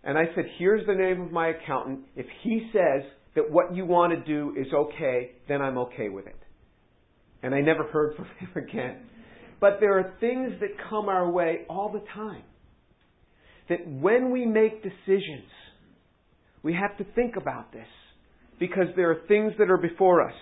And 0.04 0.16
I 0.16 0.24
said, 0.34 0.44
here's 0.58 0.86
the 0.86 0.94
name 0.94 1.20
of 1.22 1.32
my 1.32 1.48
accountant. 1.48 2.00
If 2.16 2.26
he 2.42 2.70
says 2.72 3.02
that 3.34 3.50
what 3.50 3.74
you 3.74 3.84
want 3.84 4.12
to 4.12 4.20
do 4.24 4.54
is 4.58 4.66
okay, 4.72 5.32
then 5.48 5.60
I'm 5.60 5.78
okay 5.78 6.08
with 6.08 6.26
it. 6.26 6.38
And 7.42 7.54
I 7.54 7.60
never 7.60 7.84
heard 7.84 8.16
from 8.16 8.24
him 8.38 8.50
again. 8.56 8.96
But 9.60 9.78
there 9.80 9.98
are 9.98 10.14
things 10.20 10.52
that 10.60 10.70
come 10.88 11.08
our 11.08 11.30
way 11.30 11.64
all 11.68 11.92
the 11.92 12.02
time. 12.14 12.42
That 13.68 13.86
when 13.86 14.30
we 14.30 14.46
make 14.46 14.82
decisions, 14.82 15.44
we 16.62 16.74
have 16.74 16.96
to 16.98 17.04
think 17.14 17.36
about 17.36 17.72
this. 17.72 17.86
Because 18.58 18.88
there 18.94 19.10
are 19.10 19.22
things 19.26 19.52
that 19.58 19.70
are 19.70 19.78
before 19.78 20.20
us. 20.26 20.34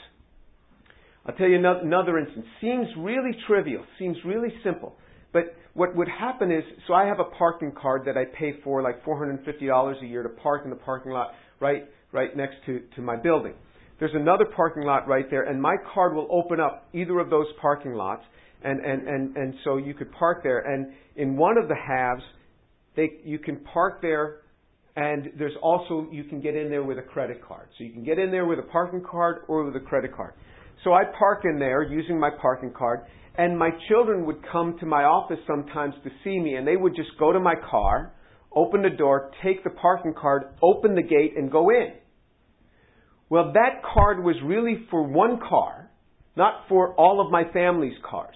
I'll 1.24 1.34
tell 1.36 1.46
you 1.46 1.56
another 1.56 2.18
instance. 2.18 2.46
Seems 2.60 2.88
really 2.98 3.30
trivial, 3.46 3.84
seems 3.98 4.16
really 4.24 4.52
simple. 4.64 4.96
But 5.32 5.54
what 5.74 5.94
would 5.94 6.08
happen 6.08 6.50
is, 6.50 6.64
so 6.86 6.94
I 6.94 7.04
have 7.04 7.20
a 7.20 7.36
parking 7.36 7.72
card 7.80 8.02
that 8.06 8.16
I 8.16 8.24
pay 8.24 8.54
for 8.64 8.82
like 8.82 9.04
$450 9.04 10.02
a 10.02 10.06
year 10.06 10.22
to 10.22 10.28
park 10.28 10.62
in 10.64 10.70
the 10.70 10.76
parking 10.76 11.12
lot 11.12 11.32
right 11.60 11.84
right 12.12 12.36
next 12.36 12.56
to, 12.66 12.80
to 12.96 13.02
my 13.02 13.16
building. 13.16 13.54
There's 13.98 14.14
another 14.14 14.44
parking 14.44 14.84
lot 14.84 15.08
right 15.08 15.28
there, 15.30 15.42
and 15.42 15.60
my 15.60 15.76
card 15.92 16.14
will 16.14 16.28
open 16.30 16.60
up 16.60 16.88
either 16.92 17.18
of 17.18 17.30
those 17.30 17.46
parking 17.60 17.94
lots, 17.94 18.22
and, 18.62 18.80
and, 18.80 19.08
and, 19.08 19.36
and 19.36 19.54
so 19.64 19.76
you 19.76 19.92
could 19.92 20.10
park 20.12 20.42
there. 20.42 20.60
And 20.60 20.92
in 21.16 21.36
one 21.36 21.58
of 21.58 21.68
the 21.68 21.74
halves, 21.74 22.22
they, 22.96 23.10
you 23.24 23.38
can 23.38 23.56
park 23.56 24.00
there, 24.00 24.38
and 24.98 25.30
there's 25.38 25.54
also, 25.62 26.08
you 26.10 26.24
can 26.24 26.40
get 26.40 26.56
in 26.56 26.70
there 26.70 26.82
with 26.82 26.98
a 26.98 27.02
credit 27.02 27.40
card. 27.46 27.68
So 27.78 27.84
you 27.84 27.92
can 27.92 28.02
get 28.02 28.18
in 28.18 28.32
there 28.32 28.46
with 28.46 28.58
a 28.58 28.62
parking 28.62 29.00
card 29.08 29.42
or 29.46 29.62
with 29.62 29.76
a 29.76 29.80
credit 29.86 30.12
card. 30.12 30.34
So 30.82 30.92
I 30.92 31.04
park 31.16 31.42
in 31.44 31.60
there 31.60 31.84
using 31.84 32.18
my 32.18 32.30
parking 32.42 32.72
card, 32.76 33.02
and 33.36 33.56
my 33.56 33.70
children 33.88 34.26
would 34.26 34.38
come 34.50 34.76
to 34.80 34.86
my 34.86 35.04
office 35.04 35.38
sometimes 35.46 35.94
to 36.02 36.10
see 36.24 36.40
me, 36.40 36.56
and 36.56 36.66
they 36.66 36.74
would 36.74 36.96
just 36.96 37.10
go 37.16 37.32
to 37.32 37.38
my 37.38 37.54
car, 37.70 38.12
open 38.52 38.82
the 38.82 38.90
door, 38.90 39.30
take 39.40 39.62
the 39.62 39.70
parking 39.70 40.14
card, 40.20 40.46
open 40.60 40.96
the 40.96 41.02
gate, 41.02 41.34
and 41.36 41.48
go 41.48 41.70
in. 41.70 41.92
Well, 43.28 43.52
that 43.52 43.84
card 43.94 44.24
was 44.24 44.34
really 44.42 44.84
for 44.90 45.04
one 45.04 45.38
car, 45.38 45.92
not 46.36 46.64
for 46.68 46.92
all 46.94 47.24
of 47.24 47.30
my 47.30 47.44
family's 47.52 47.98
cars. 48.02 48.34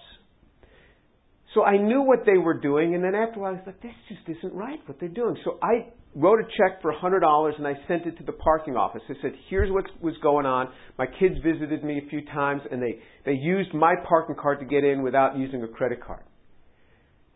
So 1.53 1.65
I 1.65 1.75
knew 1.75 2.03
what 2.03 2.19
they 2.25 2.37
were 2.37 2.57
doing, 2.57 2.95
and 2.95 3.03
then 3.03 3.15
after 3.15 3.39
a 3.39 3.41
while, 3.41 3.51
I 3.51 3.55
was 3.55 3.63
like, 3.65 3.81
this 3.81 3.91
just 4.07 4.37
isn't 4.37 4.53
right 4.53 4.79
what 4.85 5.01
they're 5.01 5.09
doing. 5.09 5.35
So 5.43 5.59
I 5.61 5.91
wrote 6.15 6.39
a 6.39 6.43
check 6.43 6.81
for 6.81 6.93
$100 6.93 7.57
and 7.57 7.67
I 7.67 7.73
sent 7.87 8.05
it 8.05 8.17
to 8.17 8.23
the 8.23 8.33
parking 8.33 8.75
office. 8.75 9.01
I 9.09 9.13
said, 9.21 9.33
here's 9.49 9.71
what 9.71 9.85
was 10.01 10.15
going 10.21 10.45
on. 10.45 10.69
My 10.97 11.05
kids 11.05 11.35
visited 11.43 11.83
me 11.83 12.01
a 12.05 12.09
few 12.09 12.23
times, 12.25 12.61
and 12.71 12.81
they, 12.81 12.99
they 13.25 13.33
used 13.33 13.73
my 13.73 13.95
parking 14.07 14.35
card 14.39 14.59
to 14.59 14.65
get 14.65 14.83
in 14.83 15.01
without 15.01 15.37
using 15.37 15.63
a 15.63 15.67
credit 15.67 16.03
card. 16.03 16.23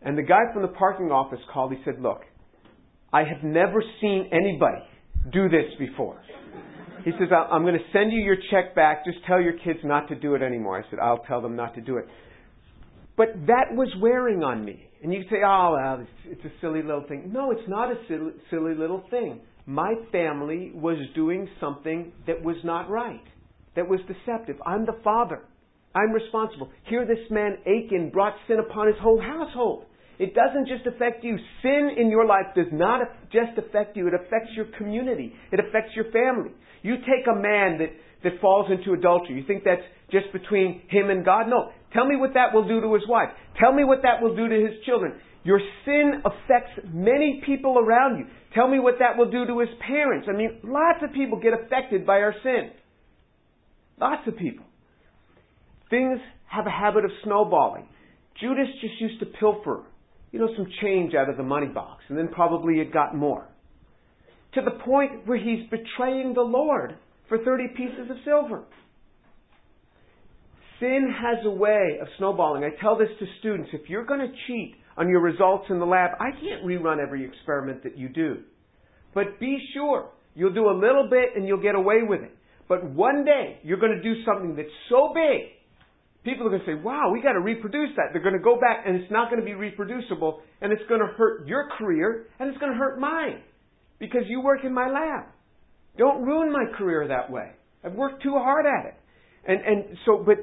And 0.02 0.16
the 0.16 0.22
guy 0.22 0.42
from 0.52 0.62
the 0.62 0.68
parking 0.68 1.10
office 1.10 1.40
called. 1.52 1.72
He 1.72 1.78
said, 1.84 2.00
look, 2.00 2.20
I 3.12 3.20
have 3.20 3.42
never 3.42 3.82
seen 4.00 4.30
anybody 4.32 4.84
do 5.32 5.48
this 5.48 5.64
before. 5.78 6.20
He 7.04 7.10
says, 7.12 7.28
I'm 7.32 7.62
going 7.62 7.74
to 7.74 7.84
send 7.92 8.12
you 8.12 8.20
your 8.20 8.36
check 8.50 8.74
back. 8.74 9.04
Just 9.04 9.18
tell 9.26 9.40
your 9.40 9.58
kids 9.58 9.80
not 9.82 10.08
to 10.08 10.14
do 10.14 10.34
it 10.34 10.42
anymore. 10.42 10.78
I 10.78 10.88
said, 10.90 10.98
I'll 11.00 11.24
tell 11.24 11.40
them 11.40 11.56
not 11.56 11.74
to 11.74 11.80
do 11.80 11.96
it. 11.96 12.06
But 13.16 13.28
that 13.46 13.72
was 13.72 13.88
wearing 14.00 14.42
on 14.44 14.64
me. 14.64 14.87
And 15.02 15.12
you 15.12 15.22
say, 15.30 15.36
oh, 15.46 15.76
well, 15.76 16.00
it's, 16.00 16.38
it's 16.38 16.44
a 16.44 16.60
silly 16.60 16.82
little 16.82 17.04
thing. 17.08 17.30
No, 17.32 17.50
it's 17.50 17.68
not 17.68 17.90
a 17.90 17.96
silly, 18.08 18.32
silly 18.50 18.74
little 18.74 19.04
thing. 19.10 19.40
My 19.66 19.94
family 20.10 20.72
was 20.74 20.96
doing 21.14 21.48
something 21.60 22.12
that 22.26 22.42
was 22.42 22.56
not 22.64 22.88
right, 22.90 23.22
that 23.76 23.88
was 23.88 24.00
deceptive. 24.08 24.56
I'm 24.66 24.86
the 24.86 24.98
father. 25.04 25.42
I'm 25.94 26.12
responsible. 26.12 26.70
Here, 26.84 27.06
this 27.06 27.30
man, 27.30 27.58
Achan, 27.66 28.10
brought 28.12 28.34
sin 28.46 28.58
upon 28.58 28.88
his 28.88 28.96
whole 29.00 29.20
household. 29.20 29.84
It 30.18 30.34
doesn't 30.34 30.66
just 30.66 30.86
affect 30.86 31.24
you. 31.24 31.36
Sin 31.62 31.90
in 31.96 32.10
your 32.10 32.26
life 32.26 32.46
does 32.54 32.66
not 32.72 33.02
just 33.32 33.56
affect 33.56 33.96
you, 33.96 34.08
it 34.08 34.14
affects 34.14 34.50
your 34.56 34.66
community, 34.76 35.32
it 35.52 35.60
affects 35.60 35.94
your 35.94 36.10
family. 36.10 36.50
You 36.82 36.96
take 36.96 37.26
a 37.30 37.38
man 37.38 37.78
that, 37.78 37.90
that 38.24 38.40
falls 38.40 38.70
into 38.70 38.98
adultery, 38.98 39.36
you 39.36 39.44
think 39.46 39.64
that's 39.64 39.82
just 40.10 40.32
between 40.32 40.82
him 40.88 41.10
and 41.10 41.24
God? 41.24 41.46
No. 41.48 41.70
Tell 41.92 42.06
me 42.06 42.16
what 42.16 42.34
that 42.34 42.52
will 42.52 42.66
do 42.66 42.80
to 42.80 42.94
his 42.94 43.02
wife. 43.08 43.28
Tell 43.60 43.72
me 43.72 43.84
what 43.84 44.02
that 44.02 44.22
will 44.22 44.36
do 44.36 44.48
to 44.48 44.54
his 44.54 44.84
children. 44.84 45.14
Your 45.44 45.60
sin 45.84 46.22
affects 46.24 46.80
many 46.92 47.42
people 47.46 47.78
around 47.78 48.18
you. 48.18 48.26
Tell 48.54 48.68
me 48.68 48.78
what 48.78 48.94
that 48.98 49.16
will 49.16 49.30
do 49.30 49.46
to 49.46 49.60
his 49.60 49.68
parents. 49.86 50.26
I 50.28 50.36
mean, 50.36 50.60
lots 50.64 50.98
of 51.02 51.12
people 51.12 51.40
get 51.40 51.52
affected 51.54 52.06
by 52.06 52.20
our 52.20 52.34
sin. 52.42 52.70
Lots 54.00 54.26
of 54.26 54.36
people. 54.36 54.64
Things 55.90 56.20
have 56.50 56.66
a 56.66 56.70
habit 56.70 57.04
of 57.04 57.10
snowballing. 57.24 57.88
Judas 58.40 58.68
just 58.80 59.00
used 59.00 59.20
to 59.20 59.26
pilfer 59.26 59.84
you 60.30 60.38
know, 60.38 60.48
some 60.56 60.66
change 60.82 61.14
out 61.14 61.30
of 61.30 61.36
the 61.36 61.42
money 61.42 61.68
box, 61.68 62.04
and 62.08 62.18
then 62.18 62.28
probably 62.28 62.80
it 62.80 62.92
got 62.92 63.16
more. 63.16 63.48
To 64.54 64.60
the 64.62 64.82
point 64.84 65.26
where 65.26 65.38
he's 65.38 65.68
betraying 65.70 66.34
the 66.34 66.42
Lord 66.42 66.96
for 67.28 67.38
30 67.38 67.68
pieces 67.76 68.10
of 68.10 68.16
silver. 68.24 68.64
Sin 70.80 71.12
has 71.20 71.44
a 71.44 71.50
way 71.50 71.98
of 72.00 72.08
snowballing. 72.18 72.64
I 72.64 72.80
tell 72.80 72.96
this 72.96 73.08
to 73.18 73.26
students. 73.40 73.70
If 73.72 73.88
you're 73.88 74.04
going 74.04 74.20
to 74.20 74.32
cheat 74.46 74.74
on 74.96 75.08
your 75.08 75.20
results 75.20 75.66
in 75.70 75.78
the 75.78 75.86
lab, 75.86 76.10
I 76.20 76.30
can't 76.30 76.64
rerun 76.64 76.98
every 77.04 77.24
experiment 77.24 77.82
that 77.82 77.98
you 77.98 78.08
do. 78.08 78.38
But 79.14 79.40
be 79.40 79.58
sure, 79.74 80.10
you'll 80.34 80.54
do 80.54 80.68
a 80.70 80.76
little 80.78 81.08
bit 81.10 81.30
and 81.34 81.46
you'll 81.46 81.62
get 81.62 81.74
away 81.74 82.02
with 82.06 82.20
it. 82.22 82.30
But 82.68 82.84
one 82.90 83.24
day, 83.24 83.58
you're 83.62 83.78
going 83.78 83.96
to 83.96 84.02
do 84.02 84.22
something 84.24 84.54
that's 84.56 84.68
so 84.88 85.12
big 85.14 85.58
people 86.28 86.46
are 86.46 86.50
going 86.50 86.60
to 86.60 86.66
say, 86.66 86.74
wow, 86.74 87.10
we 87.12 87.22
got 87.22 87.32
to 87.32 87.40
reproduce 87.40 87.90
that. 87.96 88.12
They're 88.12 88.22
going 88.22 88.36
to 88.36 88.42
go 88.42 88.60
back 88.60 88.84
and 88.86 88.96
it's 88.96 89.10
not 89.10 89.30
going 89.30 89.40
to 89.40 89.46
be 89.46 89.54
reproducible 89.54 90.40
and 90.60 90.72
it's 90.72 90.82
going 90.88 91.00
to 91.00 91.06
hurt 91.16 91.46
your 91.46 91.68
career 91.78 92.26
and 92.38 92.48
it's 92.48 92.58
going 92.58 92.72
to 92.72 92.78
hurt 92.78 93.00
mine 93.00 93.40
because 93.98 94.22
you 94.28 94.40
work 94.40 94.60
in 94.64 94.74
my 94.74 94.88
lab. 94.88 95.26
Don't 95.96 96.22
ruin 96.22 96.52
my 96.52 96.64
career 96.76 97.08
that 97.08 97.30
way. 97.30 97.50
I've 97.84 97.94
worked 97.94 98.22
too 98.22 98.34
hard 98.34 98.66
at 98.66 98.86
it. 98.86 98.97
And, 99.46 99.60
and 99.64 99.98
so, 100.04 100.24
but 100.24 100.36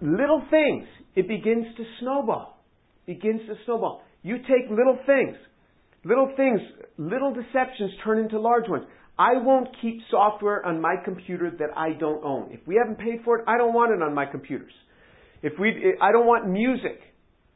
little 0.00 0.42
things, 0.50 0.86
it 1.14 1.28
begins 1.28 1.66
to 1.76 1.84
snowball. 2.00 2.62
Begins 3.06 3.40
to 3.48 3.54
snowball. 3.64 4.02
You 4.22 4.38
take 4.38 4.68
little 4.70 4.98
things, 5.06 5.36
little 6.04 6.32
things, 6.36 6.60
little 6.96 7.32
deceptions 7.32 7.92
turn 8.04 8.18
into 8.18 8.38
large 8.40 8.68
ones. 8.68 8.84
I 9.18 9.32
won't 9.34 9.68
keep 9.82 10.00
software 10.10 10.64
on 10.64 10.80
my 10.80 10.94
computer 11.04 11.50
that 11.58 11.76
I 11.76 11.92
don't 11.98 12.22
own. 12.24 12.50
If 12.52 12.60
we 12.66 12.76
haven't 12.76 12.98
paid 12.98 13.24
for 13.24 13.38
it, 13.38 13.44
I 13.48 13.58
don't 13.58 13.74
want 13.74 13.92
it 13.92 14.02
on 14.02 14.14
my 14.14 14.26
computers. 14.26 14.72
If 15.42 15.54
we, 15.58 15.94
I 16.00 16.12
don't 16.12 16.26
want 16.26 16.48
music. 16.48 17.00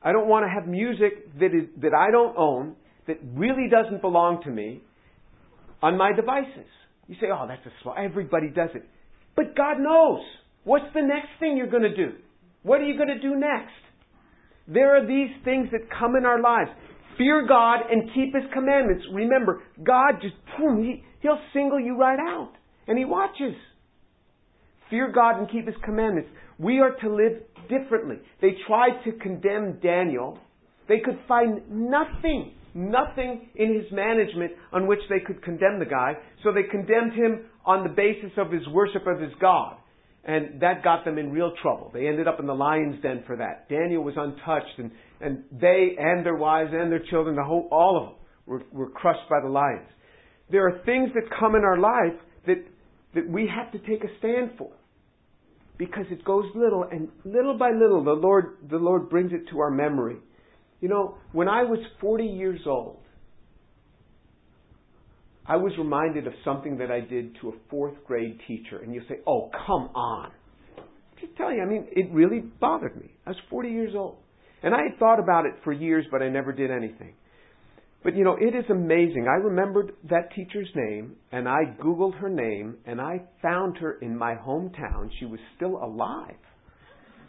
I 0.02 0.12
don't 0.12 0.28
want 0.28 0.44
to 0.44 0.50
have 0.50 0.68
music 0.68 1.38
that 1.38 1.54
is 1.54 1.68
that 1.80 1.94
I 1.94 2.10
don't 2.10 2.36
own 2.36 2.74
that 3.06 3.18
really 3.34 3.68
doesn't 3.70 4.00
belong 4.00 4.42
to 4.44 4.50
me 4.50 4.82
on 5.80 5.96
my 5.96 6.12
devices. 6.12 6.66
You 7.08 7.14
say, 7.20 7.28
"Oh, 7.32 7.46
that's 7.46 7.64
a 7.66 7.70
small." 7.82 7.94
Everybody 7.96 8.48
does 8.48 8.70
it, 8.74 8.84
but 9.36 9.56
God 9.56 9.78
knows 9.78 10.20
what's 10.64 10.92
the 10.94 11.02
next 11.02 11.28
thing 11.40 11.56
you're 11.56 11.70
going 11.70 11.82
to 11.82 11.96
do. 11.96 12.12
What 12.62 12.80
are 12.80 12.84
you 12.84 12.96
going 12.96 13.08
to 13.08 13.20
do 13.20 13.36
next? 13.36 13.72
There 14.68 14.96
are 14.96 15.06
these 15.06 15.30
things 15.44 15.68
that 15.72 15.90
come 15.98 16.16
in 16.16 16.24
our 16.24 16.40
lives. 16.40 16.70
Fear 17.18 17.46
God 17.46 17.80
and 17.90 18.08
keep 18.14 18.34
His 18.34 18.44
commandments. 18.52 19.04
Remember, 19.12 19.62
God 19.82 20.14
just 20.22 20.34
boom, 20.58 20.82
he, 20.82 21.02
He'll 21.20 21.40
single 21.52 21.80
you 21.80 21.96
right 21.96 22.18
out, 22.18 22.52
and 22.86 22.96
He 22.96 23.04
watches. 23.04 23.54
Fear 24.88 25.12
God 25.12 25.38
and 25.38 25.50
keep 25.50 25.66
His 25.66 25.76
commandments. 25.84 26.30
We 26.58 26.78
are 26.78 26.94
to 27.02 27.14
live 27.14 27.42
differently. 27.68 28.16
They 28.40 28.56
tried 28.66 29.02
to 29.04 29.12
condemn 29.12 29.78
Daniel. 29.82 30.38
They 30.88 30.98
could 30.98 31.18
find 31.26 31.62
nothing, 31.68 32.52
nothing 32.74 33.48
in 33.54 33.74
his 33.74 33.90
management 33.92 34.52
on 34.72 34.86
which 34.86 35.00
they 35.08 35.20
could 35.20 35.42
condemn 35.42 35.78
the 35.78 35.86
guy. 35.86 36.14
So 36.42 36.52
they 36.52 36.64
condemned 36.70 37.14
him 37.14 37.46
on 37.64 37.82
the 37.82 37.88
basis 37.88 38.32
of 38.36 38.50
his 38.50 38.66
worship 38.68 39.06
of 39.06 39.20
his 39.20 39.32
God. 39.40 39.76
And 40.24 40.60
that 40.60 40.84
got 40.84 41.04
them 41.04 41.18
in 41.18 41.32
real 41.32 41.52
trouble. 41.60 41.90
They 41.92 42.06
ended 42.06 42.28
up 42.28 42.38
in 42.38 42.46
the 42.46 42.54
lion's 42.54 43.02
den 43.02 43.24
for 43.26 43.36
that. 43.36 43.68
Daniel 43.68 44.04
was 44.04 44.14
untouched, 44.16 44.78
and, 44.78 44.92
and 45.20 45.42
they 45.50 45.96
and 45.98 46.24
their 46.24 46.36
wives 46.36 46.70
and 46.72 46.92
their 46.92 47.02
children, 47.10 47.34
the 47.34 47.42
whole, 47.42 47.68
all 47.72 47.96
of 47.96 48.04
them, 48.04 48.14
were, 48.46 48.62
were 48.72 48.90
crushed 48.90 49.28
by 49.28 49.40
the 49.42 49.48
lions. 49.48 49.88
There 50.50 50.66
are 50.68 50.80
things 50.84 51.10
that 51.14 51.22
come 51.40 51.56
in 51.56 51.64
our 51.64 51.78
life 51.78 52.20
that, 52.46 52.64
that 53.14 53.28
we 53.28 53.50
have 53.52 53.72
to 53.72 53.78
take 53.78 54.04
a 54.04 54.18
stand 54.18 54.52
for 54.58 54.70
because 55.78 56.04
it 56.10 56.24
goes 56.24 56.44
little 56.54 56.84
and 56.90 57.08
little 57.24 57.58
by 57.58 57.70
little 57.70 58.04
the 58.04 58.12
Lord 58.12 58.56
the 58.70 58.76
Lord 58.76 59.08
brings 59.08 59.32
it 59.32 59.48
to 59.50 59.58
our 59.58 59.70
memory. 59.70 60.16
You 60.80 60.88
know, 60.88 61.16
when 61.32 61.48
I 61.48 61.62
was 61.62 61.78
40 62.00 62.24
years 62.24 62.60
old, 62.66 62.98
I 65.46 65.56
was 65.56 65.72
reminded 65.76 66.26
of 66.26 66.32
something 66.44 66.78
that 66.78 66.90
I 66.90 67.00
did 67.00 67.36
to 67.40 67.48
a 67.48 67.52
fourth 67.68 67.94
grade 68.06 68.38
teacher, 68.46 68.78
and 68.78 68.94
you 68.94 69.02
say, 69.08 69.16
"Oh, 69.26 69.50
come 69.66 69.90
on!" 69.94 70.30
Just 71.20 71.36
tell 71.36 71.52
you, 71.52 71.62
I 71.62 71.66
mean, 71.66 71.88
it 71.92 72.10
really 72.12 72.40
bothered 72.40 72.96
me. 72.96 73.10
I 73.26 73.30
was 73.30 73.38
40 73.50 73.70
years 73.70 73.94
old, 73.94 74.18
and 74.62 74.74
I 74.74 74.82
had 74.82 74.98
thought 74.98 75.18
about 75.18 75.46
it 75.46 75.54
for 75.64 75.72
years, 75.72 76.06
but 76.10 76.22
I 76.22 76.28
never 76.28 76.52
did 76.52 76.70
anything. 76.70 77.14
But 78.02 78.16
you 78.16 78.24
know, 78.24 78.36
it 78.40 78.54
is 78.54 78.64
amazing. 78.68 79.26
I 79.28 79.36
remembered 79.36 79.92
that 80.10 80.34
teacher's 80.34 80.68
name 80.74 81.14
and 81.30 81.48
I 81.48 81.60
Googled 81.80 82.18
her 82.18 82.28
name 82.28 82.76
and 82.84 83.00
I 83.00 83.22
found 83.40 83.78
her 83.78 83.92
in 84.00 84.16
my 84.16 84.34
hometown. 84.34 85.08
She 85.20 85.24
was 85.24 85.38
still 85.56 85.76
alive. 85.76 86.34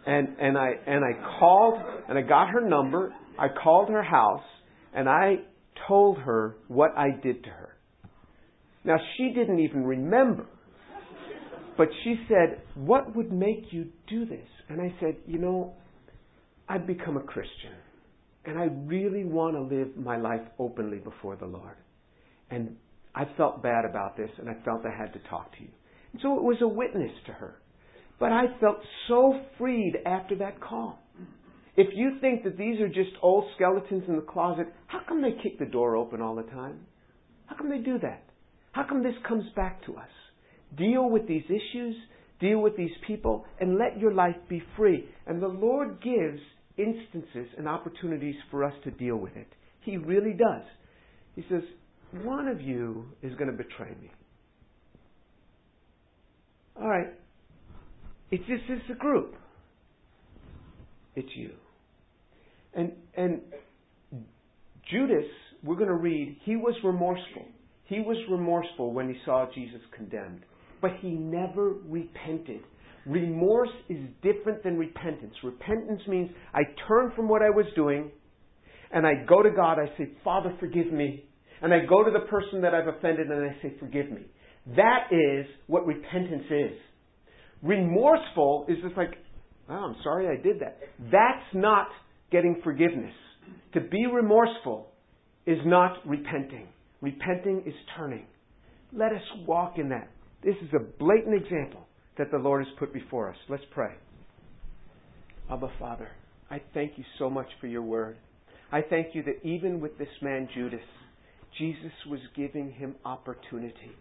And, 0.06 0.30
and 0.40 0.58
I, 0.58 0.72
and 0.88 1.06
I 1.06 1.40
called 1.40 1.80
and 2.10 2.18
I 2.18 2.22
got 2.22 2.50
her 2.50 2.68
number. 2.68 3.14
I 3.38 3.48
called 3.50 3.90
her 3.90 4.04
house 4.04 4.44
and 4.96 5.08
I 5.08 5.36
told 5.88 6.18
her 6.20 6.56
what 6.68 6.98
I 6.98 7.10
did 7.22 7.44
to 7.44 7.50
her. 7.50 7.70
Now 8.84 8.98
she 9.18 9.32
didn't 9.34 9.60
even 9.60 9.84
remember. 9.84 10.46
But 11.78 11.88
she 12.04 12.16
said, 12.28 12.62
what 12.76 13.16
would 13.16 13.32
make 13.32 13.66
you 13.72 13.88
do 14.08 14.26
this? 14.26 14.48
And 14.70 14.80
I 14.82 14.94
said, 15.00 15.16
you 15.26 15.40
know, 15.40 15.74
I've 16.70 16.86
become 16.86 17.18
a 17.18 17.22
Christian. 17.22 17.72
And 18.46 18.60
I 18.60 18.66
really 18.86 19.24
want 19.24 19.56
to 19.56 19.62
live 19.62 19.96
my 19.98 20.18
life 20.18 20.42
openly 20.60 20.98
before 20.98 21.36
the 21.36 21.46
Lord. 21.46 21.76
And 22.52 22.76
I 23.16 23.26
felt 23.38 23.64
bad 23.64 23.86
about 23.86 24.18
this, 24.18 24.30
and 24.38 24.50
I 24.50 24.56
felt 24.66 24.82
I 24.86 24.96
had 24.96 25.14
to 25.14 25.20
talk 25.30 25.52
to 25.58 25.64
you. 25.64 25.70
And 26.12 26.22
so 26.22 26.36
it 26.38 26.44
was 26.44 26.58
a 26.62 26.68
witness 26.68 27.12
to 27.28 27.32
her. 27.32 27.56
But 28.20 28.32
I 28.32 28.46
felt 28.60 28.78
so 29.08 29.40
freed 29.58 29.94
after 30.06 30.36
that 30.36 30.62
call. 30.62 31.00
If 31.76 31.88
you 31.96 32.18
think 32.22 32.44
that 32.44 32.58
these 32.58 32.80
are 32.80 32.88
just 32.88 33.12
old 33.22 33.46
skeletons 33.56 34.04
in 34.08 34.16
the 34.16 34.22
closet, 34.22 34.68
how 34.88 35.00
come 35.08 35.22
they 35.22 35.32
kick 35.42 35.58
the 35.58 35.66
door 35.66 35.96
open 35.96 36.22
all 36.22 36.36
the 36.36 36.44
time? 36.44 36.82
How 37.48 37.56
come 37.56 37.70
they 37.70 37.80
do 37.80 37.98
that? 38.00 38.23
How 38.74 38.84
come 38.88 39.04
this 39.04 39.16
comes 39.28 39.46
back 39.56 39.84
to 39.86 39.96
us? 39.96 40.10
Deal 40.78 41.10
with 41.10 41.28
these 41.28 41.44
issues, 41.46 41.96
deal 42.40 42.60
with 42.60 42.76
these 42.76 42.92
people, 43.08 43.46
and 43.60 43.78
let 43.78 44.00
your 44.00 44.14
life 44.14 44.36
be 44.50 44.62
free. 44.76 45.06
And 45.28 45.42
the 45.42 45.48
Lord 45.48 46.02
gives 46.02 46.40
instances 46.78 47.54
and 47.58 47.68
opportunities 47.68 48.36
for 48.50 48.64
us 48.64 48.74
to 48.84 48.92
deal 48.92 49.16
with 49.16 49.36
it. 49.36 49.48
He 49.82 49.98
really 49.98 50.34
does. 50.34 50.64
He 51.36 51.46
says, 51.50 51.62
One 52.24 52.48
of 52.48 52.62
you 52.62 53.06
is 53.22 53.36
going 53.36 53.52
to 53.52 53.56
betray 53.56 53.96
me. 54.02 54.12
All 56.76 56.90
right. 56.90 57.14
It's 58.32 58.44
just 58.48 58.64
it's 58.68 58.90
a 58.90 58.96
group. 58.96 59.36
It's 61.16 61.30
you. 61.36 61.52
And 62.74 62.94
and 63.16 63.42
Judas, 64.90 65.26
we're 65.64 65.76
going 65.76 65.90
to 65.90 65.96
read, 65.96 66.38
he 66.44 66.56
was 66.56 66.74
remorseful. 66.84 67.46
He 67.94 68.00
was 68.00 68.18
remorseful 68.28 68.92
when 68.92 69.08
he 69.08 69.16
saw 69.24 69.46
Jesus 69.54 69.80
condemned. 69.96 70.42
But 70.82 70.92
he 71.00 71.12
never 71.12 71.76
repented. 71.88 72.62
Remorse 73.06 73.70
is 73.88 74.00
different 74.24 74.64
than 74.64 74.78
repentance. 74.78 75.34
Repentance 75.44 76.02
means 76.08 76.32
I 76.56 76.62
turn 76.88 77.12
from 77.16 77.30
what 77.30 77.44
I 77.44 77.52
was 77.52 77.66
doing 77.76 78.10
and 78.92 79.06
I 79.06 79.26
go 79.28 79.44
to 79.44 79.52
God, 79.52 79.78
I 79.78 79.96
say, 79.98 80.10
Father, 80.24 80.56
forgive 80.60 80.92
me. 80.92 81.26
And 81.62 81.72
I 81.72 81.86
go 81.88 82.04
to 82.04 82.10
the 82.10 82.26
person 82.28 82.62
that 82.62 82.74
I've 82.74 82.88
offended 82.88 83.28
and 83.28 83.52
I 83.52 83.62
say, 83.62 83.74
forgive 83.80 84.10
me. 84.10 84.24
That 84.76 85.08
is 85.12 85.46
what 85.68 85.86
repentance 85.86 86.46
is. 86.50 86.78
Remorseful 87.62 88.66
is 88.70 88.78
just 88.84 88.98
like, 88.98 89.14
oh, 89.70 89.74
I'm 89.74 89.96
sorry 90.04 90.28
I 90.28 90.42
did 90.42 90.62
that. 90.62 90.80
That's 91.12 91.46
not 91.54 91.90
getting 92.32 92.60
forgiveness. 92.64 93.14
To 93.76 93.82
be 93.82 94.08
remorseful 94.12 94.88
is 95.46 95.60
not 95.66 95.98
repenting. 96.08 96.68
Repenting 97.04 97.64
is 97.66 97.74
turning. 97.98 98.26
Let 98.94 99.12
us 99.12 99.22
walk 99.46 99.74
in 99.78 99.90
that. 99.90 100.10
This 100.42 100.56
is 100.64 100.70
a 100.74 100.80
blatant 100.80 101.36
example 101.36 101.86
that 102.18 102.32
the 102.32 102.38
Lord 102.38 102.66
has 102.66 102.74
put 102.80 102.94
before 102.94 103.30
us. 103.30 103.36
Let's 103.50 103.66
pray. 103.72 103.92
Abba, 105.52 105.70
Father, 105.78 106.08
I 106.50 106.62
thank 106.74 106.94
you 106.98 107.04
so 107.20 107.30
much 107.30 107.48
for 107.60 107.68
your 107.68 107.82
word. 107.82 108.16
I 108.72 108.80
thank 108.90 109.14
you 109.16 109.22
that 109.24 109.46
even 109.46 109.82
with 109.82 109.98
this 109.98 110.08
man 110.22 110.48
Judas, 110.56 110.80
Jesus 111.60 111.92
was 112.10 112.22
giving 112.38 112.72
him 112.72 112.96
opportunity 113.04 113.92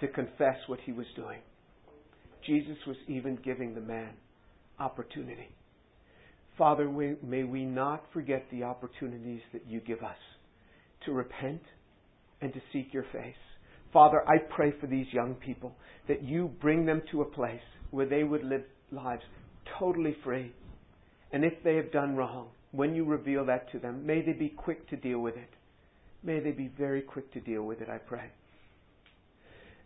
to 0.00 0.08
confess 0.08 0.56
what 0.66 0.80
he 0.86 0.92
was 0.92 1.06
doing. 1.14 1.40
Jesus 2.46 2.78
was 2.86 2.96
even 3.06 3.38
giving 3.44 3.74
the 3.74 3.82
man 3.82 4.14
opportunity. 4.78 5.50
Father, 6.56 6.88
may 7.22 7.44
we 7.44 7.66
not 7.66 8.02
forget 8.14 8.46
the 8.50 8.62
opportunities 8.62 9.42
that 9.52 9.66
you 9.68 9.80
give 9.80 10.02
us 10.02 10.16
to 11.04 11.12
repent 11.12 11.60
and 12.40 12.52
to 12.52 12.60
seek 12.72 12.92
your 12.92 13.06
face. 13.12 13.34
Father, 13.92 14.26
I 14.28 14.38
pray 14.38 14.72
for 14.80 14.86
these 14.86 15.06
young 15.12 15.34
people 15.34 15.74
that 16.08 16.22
you 16.22 16.50
bring 16.60 16.86
them 16.86 17.02
to 17.10 17.22
a 17.22 17.24
place 17.24 17.60
where 17.90 18.06
they 18.06 18.22
would 18.22 18.44
live 18.44 18.62
lives 18.92 19.22
totally 19.78 20.16
free. 20.24 20.52
And 21.32 21.44
if 21.44 21.54
they 21.64 21.76
have 21.76 21.92
done 21.92 22.16
wrong, 22.16 22.48
when 22.72 22.94
you 22.94 23.04
reveal 23.04 23.44
that 23.46 23.70
to 23.72 23.78
them, 23.78 24.06
may 24.06 24.22
they 24.22 24.32
be 24.32 24.48
quick 24.48 24.88
to 24.90 24.96
deal 24.96 25.18
with 25.18 25.36
it. 25.36 25.50
May 26.22 26.40
they 26.40 26.52
be 26.52 26.70
very 26.78 27.02
quick 27.02 27.32
to 27.32 27.40
deal 27.40 27.62
with 27.62 27.80
it, 27.80 27.88
I 27.88 27.98
pray. 27.98 28.30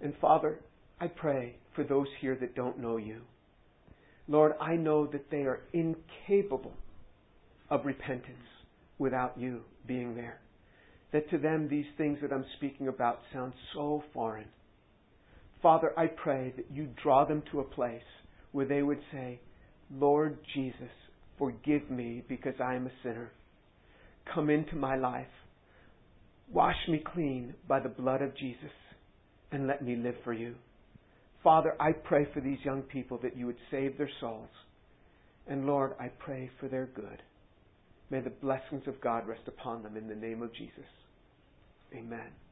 And 0.00 0.14
Father, 0.20 0.58
I 1.00 1.06
pray 1.06 1.56
for 1.74 1.84
those 1.84 2.08
here 2.20 2.36
that 2.40 2.54
don't 2.54 2.78
know 2.78 2.96
you. 2.96 3.22
Lord, 4.28 4.52
I 4.60 4.76
know 4.76 5.06
that 5.06 5.30
they 5.30 5.42
are 5.42 5.60
incapable 5.72 6.72
of 7.70 7.84
repentance 7.84 8.36
without 8.98 9.38
you 9.38 9.60
being 9.86 10.14
there. 10.14 10.40
That 11.14 11.30
to 11.30 11.38
them, 11.38 11.68
these 11.68 11.86
things 11.96 12.18
that 12.22 12.32
I'm 12.32 12.44
speaking 12.56 12.88
about 12.88 13.20
sound 13.32 13.52
so 13.72 14.02
foreign. 14.12 14.48
Father, 15.62 15.92
I 15.96 16.08
pray 16.08 16.52
that 16.56 16.66
you 16.72 16.88
draw 17.00 17.24
them 17.24 17.44
to 17.52 17.60
a 17.60 17.64
place 17.64 18.02
where 18.50 18.66
they 18.66 18.82
would 18.82 18.98
say, 19.12 19.38
Lord 19.92 20.38
Jesus, 20.54 20.90
forgive 21.38 21.88
me 21.88 22.24
because 22.28 22.54
I 22.58 22.74
am 22.74 22.88
a 22.88 23.02
sinner. 23.04 23.30
Come 24.34 24.50
into 24.50 24.74
my 24.74 24.96
life. 24.96 25.28
Wash 26.52 26.74
me 26.88 26.98
clean 27.14 27.54
by 27.68 27.78
the 27.78 27.88
blood 27.88 28.20
of 28.20 28.36
Jesus 28.36 28.72
and 29.52 29.68
let 29.68 29.84
me 29.84 29.94
live 29.94 30.16
for 30.24 30.32
you. 30.32 30.56
Father, 31.44 31.76
I 31.78 31.92
pray 31.92 32.26
for 32.34 32.40
these 32.40 32.58
young 32.64 32.82
people 32.82 33.20
that 33.22 33.36
you 33.36 33.46
would 33.46 33.58
save 33.70 33.96
their 33.98 34.10
souls. 34.20 34.50
And 35.46 35.64
Lord, 35.64 35.92
I 36.00 36.08
pray 36.08 36.50
for 36.58 36.66
their 36.66 36.86
good. 36.86 37.22
May 38.10 38.18
the 38.18 38.30
blessings 38.30 38.82
of 38.88 39.00
God 39.00 39.28
rest 39.28 39.42
upon 39.46 39.84
them 39.84 39.96
in 39.96 40.08
the 40.08 40.16
name 40.16 40.42
of 40.42 40.52
Jesus. 40.52 40.84
Amen. 41.92 42.43